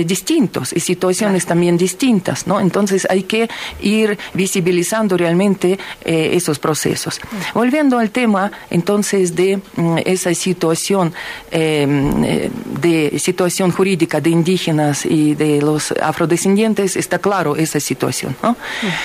distintos 0.05 0.73
y 0.73 0.79
situaciones 0.79 1.45
también 1.45 1.77
distintas, 1.77 2.47
¿no? 2.47 2.59
Entonces 2.59 3.07
hay 3.09 3.23
que 3.23 3.49
ir 3.81 4.17
visibilizando 4.33 5.17
realmente 5.17 5.77
esos 6.03 6.59
procesos. 6.59 7.19
Mm. 7.19 7.53
Volviendo 7.53 7.99
al 7.99 8.11
tema, 8.11 8.51
entonces, 8.69 9.32
de 9.33 9.59
mm, 9.75 9.97
esa 10.05 10.33
situación 10.33 11.13
eh, 11.51 12.49
de 12.81 13.19
situación 13.19 13.71
jurídica 13.71 14.19
de 14.19 14.29
indígenas 14.29 15.05
y 15.05 15.35
de 15.35 15.61
los 15.61 15.91
afrodescendientes, 15.91 16.95
está 16.95 17.19
claro 17.19 17.55
esa 17.55 17.79
situación. 17.79 18.35
¿no? 18.43 18.55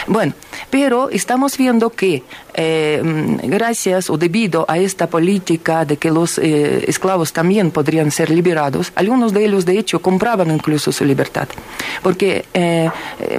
Bueno, 0.07 0.35
pero 0.71 1.11
estamos 1.11 1.57
viendo 1.57 1.91
que 1.91 2.23
eh, 2.55 3.03
gracias 3.45 4.11
o 4.11 4.19
debido 4.19 4.65
a 4.69 4.79
esta 4.79 5.07
política 5.09 5.85
de 5.85 5.97
que 5.97 6.11
los 6.11 6.39
eh, 6.39 6.85
esclavos 6.89 7.33
también 7.33 7.71
podrían 7.71 8.11
ser 8.11 8.31
liberados, 8.31 8.93
algunos 8.95 9.33
de 9.33 9.45
ellos 9.45 9.65
de 9.65 9.79
hecho 9.79 10.01
compraban 10.01 10.51
incluso 10.51 10.91
su 10.91 11.05
libertad, 11.05 11.49
porque 12.03 12.45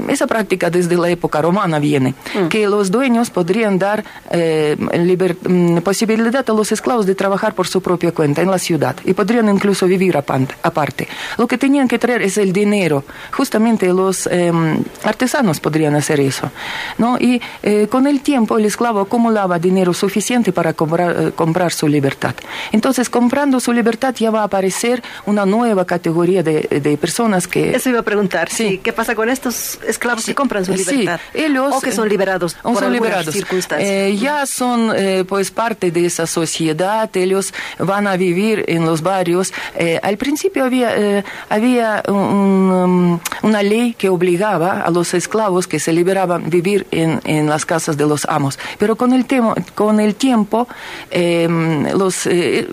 esa 0.08 0.28
práctica 0.28 0.70
desde 0.70 0.96
la 0.96 1.10
época 1.10 1.42
romana 1.42 1.80
viene, 1.80 2.14
mm. 2.36 2.48
que 2.48 2.68
los 2.68 2.92
dueños 2.92 3.30
podrían 3.30 3.78
dar 3.78 4.04
mm, 4.32 5.78
posibilidad 5.80 6.46
a 6.48 6.54
los 6.54 6.72
esclavos 6.72 6.79
de 6.80 7.14
trabajar 7.16 7.54
por 7.54 7.68
su 7.68 7.82
propia 7.82 8.12
cuenta 8.12 8.42
en 8.42 8.50
la 8.50 8.58
ciudad 8.58 8.96
y 9.06 9.14
podrían 9.14 9.48
incluso 9.50 9.86
vivir 9.86 10.18
aparte. 10.18 11.08
Lo 11.38 11.48
que 11.48 11.58
tenían 11.58 11.88
que 11.88 12.00
traer 12.00 12.22
es 12.24 12.38
el 12.38 12.52
dinero. 12.52 13.04
Justamente 13.32 13.88
los 13.94 14.28
em, 14.28 14.84
artesanos 15.04 15.60
podrían 15.60 15.96
hacer 15.96 16.20
eso. 16.20 16.50
¿no? 16.98 17.18
Y 17.20 17.42
eh, 17.64 17.88
con 17.90 18.08
el 18.08 18.22
tiempo 18.22 18.58
el 18.58 18.66
esclavo 18.66 19.02
acumulaba 19.02 19.60
dinero 19.60 19.94
suficiente 19.94 20.52
para 20.52 20.74
comprar, 20.74 21.16
eh, 21.20 21.32
comprar, 21.36 21.72
su 21.72 21.88
libertad. 21.88 22.34
Entonces, 22.72 23.10
comprando 23.10 23.60
su 23.60 23.72
libertad 23.72 24.16
ya 24.16 24.32
va 24.32 24.42
a 24.42 24.44
aparecer 24.46 25.04
una 25.26 25.46
nueva 25.46 25.86
categoría 25.86 26.42
de, 26.42 26.62
de 26.62 26.98
personas 26.98 27.48
que... 27.48 27.76
Eso 27.76 27.90
iba 27.90 28.00
a 28.00 28.04
preguntar. 28.04 28.50
Sí. 28.50 28.80
¿Qué 28.82 28.94
pasa 28.94 29.14
con 29.16 29.30
estos 29.30 29.80
esclavos 29.88 30.26
que 30.26 30.34
compran 30.34 30.66
su 30.66 30.74
libertad? 30.74 31.20
Sí. 31.34 31.40
Ellos, 31.40 31.76
o 31.76 31.82
que 31.82 31.92
son 31.92 32.10
liberados 32.10 32.56
o 32.64 32.74
por 32.74 32.84
son 32.84 32.94
liberados. 32.94 33.34
circunstancias. 33.34 33.90
Eh, 33.90 34.18
ya 34.20 34.46
son 34.46 34.94
pues 35.28 35.52
parte 35.52 35.92
de 35.92 36.06
esa 36.06 36.26
sociedad, 36.26 36.69
ellos 37.14 37.54
van 37.78 38.08
a 38.08 38.18
vivir 38.18 38.66
en 38.68 38.86
los 38.86 39.02
barrios. 39.02 39.54
al 40.02 40.18
principio 40.18 40.66
había, 40.66 41.24
había 41.50 42.04
um, 42.08 43.20
una 43.42 43.64
ley 43.64 43.94
que 43.94 44.10
obligaba 44.10 44.82
a 44.82 44.90
los 44.90 45.14
esclavos 45.14 45.68
que 45.68 45.80
se 45.80 45.94
liberaban 45.94 46.50
vivir 46.50 46.88
en, 46.92 47.22
en 47.24 47.48
las 47.48 47.66
casas 47.66 47.98
de 47.98 48.06
los 48.06 48.26
amos. 48.26 48.60
Pero 48.78 48.96
con 48.96 49.14
el, 49.14 49.26
tema, 49.26 49.56
con 49.76 50.00
el 50.00 50.16
tiempo 50.16 50.68
em, 51.12 51.86
los, 51.98 52.26
eh, 52.26 52.68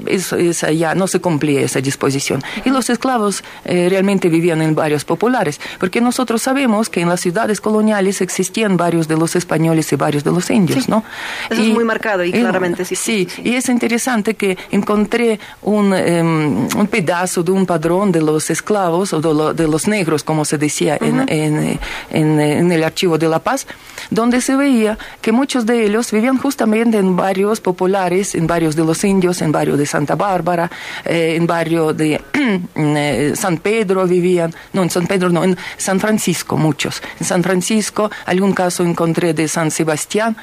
ya 0.76 0.94
no 0.94 1.06
se 1.06 1.20
cumplía 1.20 1.61
esa 1.62 1.80
disposición. 1.80 2.42
Y 2.64 2.70
los 2.70 2.90
esclavos 2.90 3.44
eh, 3.64 3.88
realmente 3.88 4.28
vivían 4.28 4.62
en 4.62 4.74
barrios 4.74 5.04
populares, 5.04 5.61
porque 5.78 6.00
nosotros 6.00 6.42
sabemos 6.42 6.88
que 6.88 7.00
en 7.00 7.09
las 7.09 7.20
ciudades 7.20 7.61
coloniales 7.61 8.20
existían 8.20 8.76
varios 8.76 9.09
de 9.09 9.16
los 9.16 9.37
españoles 9.37 9.92
y 9.92 9.96
varios 9.96 10.24
de 10.24 10.32
los 10.32 10.50
indios, 10.50 10.88
¿no? 10.88 11.04
Eso 11.50 11.62
es 11.62 11.68
muy 11.68 11.85
marcado 11.85 12.24
y 12.24 12.32
claramente 12.32 12.85
sí, 12.85 12.96
sí. 12.96 13.28
y 13.42 13.54
es 13.54 13.68
interesante 13.68 13.86
que 14.35 14.57
encontré 14.70 15.38
un, 15.62 15.94
em, 15.94 16.66
un 16.77 16.87
pedazo 16.88 17.42
de 17.42 17.53
un 17.53 17.66
padrón 17.66 18.12
de 18.12 18.20
los 18.20 18.51
esclavos 18.51 19.12
o 19.12 19.20
de, 19.20 19.66
los 19.66 19.88
negros, 19.88 20.22
como 20.22 20.44
se 20.44 20.59
decía 20.59 20.99
en, 21.01 21.25
en, 21.29 21.79
en, 22.11 22.72
el 22.72 22.85
archivo 22.85 23.18
de 23.18 23.29
La 23.29 23.38
Paz, 23.38 23.66
donde 24.11 24.40
se 24.40 24.57
veía 24.57 24.99
que 25.20 25.33
muchos 25.33 25.66
de 25.66 25.85
ellos 25.85 26.11
vivían 26.12 26.38
justamente 26.38 26.99
en 26.99 27.16
barrios 27.16 27.61
populares, 27.61 28.35
en 28.35 28.46
barrios 28.46 28.77
de 28.77 28.85
los 28.85 29.03
indios, 29.05 29.42
en 29.42 29.53
barrio 29.53 29.77
de 29.77 29.87
Santa 29.87 30.14
Bárbara, 30.14 30.70
eh, 31.05 31.35
en 31.37 31.46
barrio 31.46 31.92
de 31.92 32.20
eh, 32.75 33.33
San 33.35 33.59
Pedro 33.59 34.07
vivían, 34.07 34.55
no, 34.72 34.83
en 34.83 34.90
San 34.90 35.07
Pedro 35.07 35.31
no, 35.31 35.44
en 35.44 35.57
San 35.77 35.99
Francisco 36.01 36.57
muchos. 36.57 37.03
En 37.20 37.27
San 37.27 37.42
Francisco, 37.42 38.11
algún 38.27 38.53
caso 38.53 38.83
encontré 38.83 39.35
de 39.35 39.49
San 39.49 39.70
Sebastián. 39.70 40.37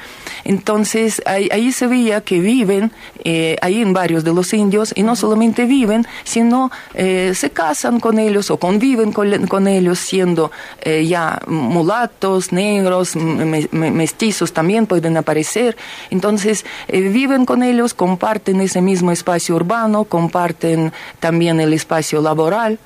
Entonces, 0.44 1.22
ahí, 1.26 1.72
se 1.72 1.86
veía 1.86 2.20
que 2.20 2.40
viven 2.40 2.92
eh, 3.24 3.56
ahí 3.62 3.80
en 3.82 3.92
barrios 3.92 4.24
de 4.24 4.32
los 4.32 4.52
indios 4.52 4.92
y 4.94 5.02
no 5.02 5.16
solamente 5.16 5.64
viven, 5.64 6.06
sino 6.24 6.70
se 6.94 7.50
casan 7.50 8.00
con 8.00 8.18
ellos 8.18 8.50
o 8.50 8.56
conviven 8.56 9.12
con, 9.12 9.68
ellos 9.68 9.98
siendo 9.98 10.50
ya 10.84 11.40
mulatos, 11.46 12.52
negros, 12.52 13.16
mestizos 13.16 14.52
también 14.52 14.86
pueden 14.86 15.16
aparecer. 15.16 15.76
Entonces, 16.10 16.64
eh, 16.88 17.00
viven 17.00 17.44
con 17.46 17.62
ellos, 17.62 17.94
comparten 17.94 18.60
ese 18.60 18.80
mismo 18.80 19.10
espacio 19.10 19.56
urbano, 19.56 20.04
comparten 20.04 20.92
también 21.20 21.60
el 21.60 21.72
espacio 21.72 22.20
laboral. 22.20 22.78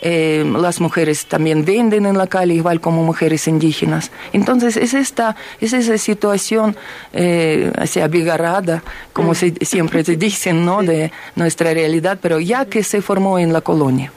Eh, 0.00 0.44
las 0.58 0.80
mujeres 0.80 1.26
también 1.26 1.64
venden 1.64 2.06
en 2.06 2.18
la 2.18 2.26
calle 2.26 2.54
igual 2.54 2.80
como 2.80 3.02
mujeres 3.02 3.48
indígenas. 3.48 4.10
Entonces 4.32 4.76
es 4.76 4.94
esta 4.94 5.36
es 5.60 5.72
esa 5.72 5.96
situación 5.98 6.76
eh, 7.12 7.72
así 7.78 8.00
abigarrada, 8.00 8.82
como 9.12 9.34
se, 9.34 9.54
siempre 9.64 10.04
se 10.04 10.16
dicen, 10.16 10.64
¿no? 10.64 10.82
de 10.82 11.12
nuestra 11.34 11.72
realidad, 11.72 12.18
pero 12.20 12.40
ya 12.40 12.66
que 12.66 12.82
se 12.82 13.00
formó 13.00 13.38
en 13.38 13.52
la 13.52 13.60
colonia. 13.60 14.12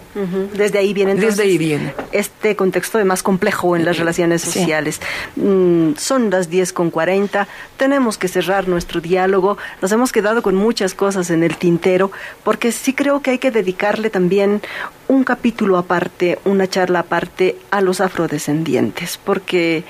Desde 0.53 0.79
ahí 0.79 0.93
viene 0.93 1.15
Desde 1.15 1.43
ahí 1.43 1.57
viene. 1.57 1.93
este 2.11 2.55
contexto 2.55 2.97
de 2.97 3.05
más 3.05 3.23
complejo 3.23 3.75
en 3.75 3.85
las 3.85 3.97
relaciones 3.97 4.41
sociales. 4.41 4.99
Mm, 5.35 5.93
son 5.97 6.29
las 6.29 6.49
10 6.49 6.73
con 6.73 6.89
40, 6.89 7.47
tenemos 7.77 8.17
que 8.17 8.27
cerrar 8.27 8.67
nuestro 8.67 9.01
diálogo, 9.01 9.57
nos 9.81 9.91
hemos 9.91 10.11
quedado 10.11 10.41
con 10.41 10.55
muchas 10.55 10.93
cosas 10.93 11.29
en 11.29 11.43
el 11.43 11.55
tintero, 11.57 12.11
porque 12.43 12.71
sí 12.71 12.93
creo 12.93 13.21
que 13.21 13.31
hay 13.31 13.37
que 13.37 13.51
dedicarle 13.51 14.09
también 14.09 14.61
un 15.07 15.23
capítulo 15.23 15.68
aparte, 15.77 16.39
una 16.45 16.67
charla 16.67 16.99
aparte 16.99 17.57
a 17.71 17.81
los 17.81 18.01
afrodescendientes, 18.01 19.19
porque 19.23 19.83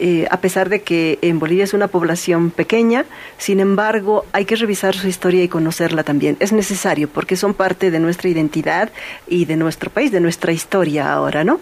eh, 0.00 0.28
a 0.30 0.40
pesar 0.40 0.68
de 0.68 0.82
que 0.82 1.18
en 1.22 1.40
Bolivia 1.40 1.64
es 1.64 1.74
una 1.74 1.88
población 1.88 2.52
pequeña, 2.52 3.04
sin 3.36 3.58
embargo 3.58 4.24
hay 4.32 4.44
que 4.44 4.54
revisar 4.54 4.94
su 4.94 5.08
historia 5.08 5.42
y 5.42 5.48
conocerla 5.48 6.04
también. 6.04 6.36
Es 6.38 6.52
necesario 6.52 7.08
porque 7.08 7.34
son 7.34 7.52
parte 7.52 7.90
de 7.90 7.98
nuestra 7.98 8.28
identidad 8.28 8.90
y 9.26 9.44
de 9.46 9.56
nuestro 9.56 9.90
país, 9.90 10.12
de 10.12 10.20
nuestra 10.20 10.52
historia 10.52 11.12
ahora, 11.12 11.42
¿no? 11.42 11.60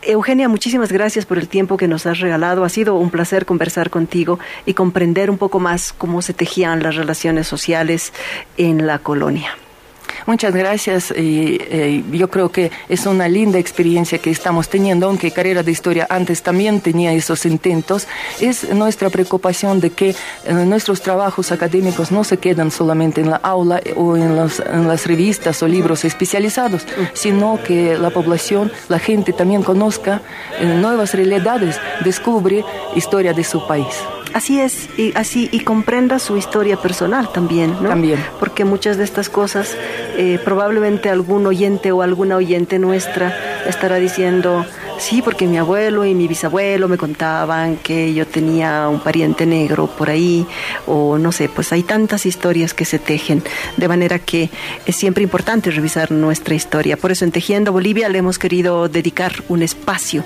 Eugenia, 0.00 0.48
muchísimas 0.48 0.92
gracias 0.92 1.26
por 1.26 1.38
el 1.38 1.48
tiempo 1.48 1.76
que 1.76 1.88
nos 1.88 2.06
has 2.06 2.20
regalado. 2.20 2.64
Ha 2.64 2.70
sido 2.70 2.94
un 2.94 3.10
placer 3.10 3.44
conversar 3.44 3.90
contigo 3.90 4.38
y 4.64 4.72
comprender 4.72 5.30
un 5.30 5.36
poco 5.36 5.60
más 5.60 5.92
cómo 5.92 6.22
se 6.22 6.32
tejían 6.32 6.82
las 6.82 6.96
relaciones 6.96 7.46
sociales 7.46 8.14
en 8.56 8.86
la 8.86 8.98
colonia. 8.98 9.56
Muchas 10.26 10.54
gracias 10.54 11.10
y 11.10 11.58
eh, 11.60 12.02
yo 12.10 12.30
creo 12.30 12.50
que 12.50 12.70
es 12.88 13.04
una 13.04 13.28
linda 13.28 13.58
experiencia 13.58 14.18
que 14.18 14.30
estamos 14.30 14.68
teniendo, 14.68 15.06
aunque 15.06 15.30
Carrera 15.30 15.62
de 15.62 15.70
Historia 15.70 16.06
antes 16.08 16.42
también 16.42 16.80
tenía 16.80 17.12
esos 17.12 17.44
intentos. 17.44 18.06
Es 18.40 18.72
nuestra 18.72 19.10
preocupación 19.10 19.80
de 19.80 19.90
que 19.90 20.10
eh, 20.10 20.52
nuestros 20.52 21.02
trabajos 21.02 21.52
académicos 21.52 22.10
no 22.10 22.24
se 22.24 22.38
quedan 22.38 22.70
solamente 22.70 23.20
en 23.20 23.30
la 23.30 23.36
aula 23.36 23.82
o 23.96 24.16
en, 24.16 24.22
en 24.22 24.88
las 24.88 25.06
revistas 25.06 25.62
o 25.62 25.68
libros 25.68 26.04
especializados, 26.04 26.86
sino 27.12 27.58
que 27.62 27.98
la 27.98 28.10
población, 28.10 28.72
la 28.88 28.98
gente 28.98 29.32
también 29.32 29.62
conozca 29.62 30.22
eh, 30.58 30.64
nuevas 30.64 31.14
realidades, 31.14 31.78
descubre 32.02 32.64
historia 32.94 33.34
de 33.34 33.44
su 33.44 33.66
país. 33.66 33.94
Así 34.34 34.60
es, 34.60 34.88
y 34.98 35.12
así 35.14 35.48
y 35.52 35.60
comprenda 35.60 36.18
su 36.18 36.36
historia 36.36 36.76
personal 36.76 37.30
también, 37.30 37.76
¿no? 37.80 37.90
También. 37.90 38.18
Porque 38.40 38.64
muchas 38.64 38.96
de 38.96 39.04
estas 39.04 39.28
cosas, 39.28 39.76
eh, 40.16 40.38
probablemente 40.44 41.10
algún 41.10 41.46
oyente 41.46 41.92
o 41.92 42.02
alguna 42.02 42.36
oyente 42.36 42.78
nuestra 42.78 43.34
estará 43.66 43.96
diciendo, 43.96 44.64
Sí, 45.04 45.20
porque 45.20 45.46
mi 45.46 45.58
abuelo 45.58 46.06
y 46.06 46.14
mi 46.14 46.26
bisabuelo 46.26 46.88
me 46.88 46.96
contaban 46.96 47.76
que 47.76 48.14
yo 48.14 48.26
tenía 48.26 48.88
un 48.88 49.00
pariente 49.00 49.44
negro 49.44 49.86
por 49.86 50.08
ahí, 50.08 50.46
o 50.86 51.18
no 51.18 51.30
sé, 51.30 51.50
pues 51.50 51.74
hay 51.74 51.82
tantas 51.82 52.24
historias 52.24 52.72
que 52.72 52.86
se 52.86 52.98
tejen, 52.98 53.42
de 53.76 53.86
manera 53.86 54.18
que 54.18 54.48
es 54.86 54.96
siempre 54.96 55.22
importante 55.22 55.70
revisar 55.70 56.10
nuestra 56.10 56.54
historia. 56.54 56.96
Por 56.96 57.12
eso 57.12 57.26
en 57.26 57.32
Tejiendo 57.32 57.70
Bolivia 57.70 58.08
le 58.08 58.16
hemos 58.16 58.38
querido 58.38 58.88
dedicar 58.88 59.44
un 59.48 59.62
espacio 59.62 60.24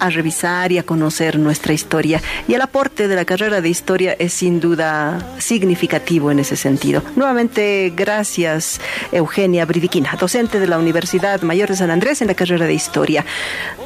a 0.00 0.08
revisar 0.08 0.72
y 0.72 0.78
a 0.78 0.84
conocer 0.84 1.38
nuestra 1.38 1.74
historia. 1.74 2.22
Y 2.48 2.54
el 2.54 2.62
aporte 2.62 3.08
de 3.08 3.16
la 3.16 3.26
carrera 3.26 3.60
de 3.60 3.68
historia 3.68 4.16
es 4.18 4.32
sin 4.32 4.58
duda 4.58 5.34
significativo 5.36 6.30
en 6.30 6.38
ese 6.38 6.56
sentido. 6.56 7.02
Nuevamente, 7.14 7.92
gracias 7.94 8.80
Eugenia 9.12 9.66
Bridiquina, 9.66 10.16
docente 10.18 10.60
de 10.60 10.66
la 10.66 10.78
Universidad 10.78 11.42
Mayor 11.42 11.68
de 11.68 11.76
San 11.76 11.90
Andrés 11.90 12.22
en 12.22 12.28
la 12.28 12.34
carrera 12.34 12.64
de 12.64 12.72
historia. 12.72 13.26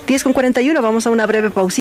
10 0.07 0.28
con 0.29 0.35
41, 0.35 0.83
vamos 0.83 1.07
a 1.07 1.11
una 1.11 1.27
breve 1.27 1.51
pausa. 1.51 1.77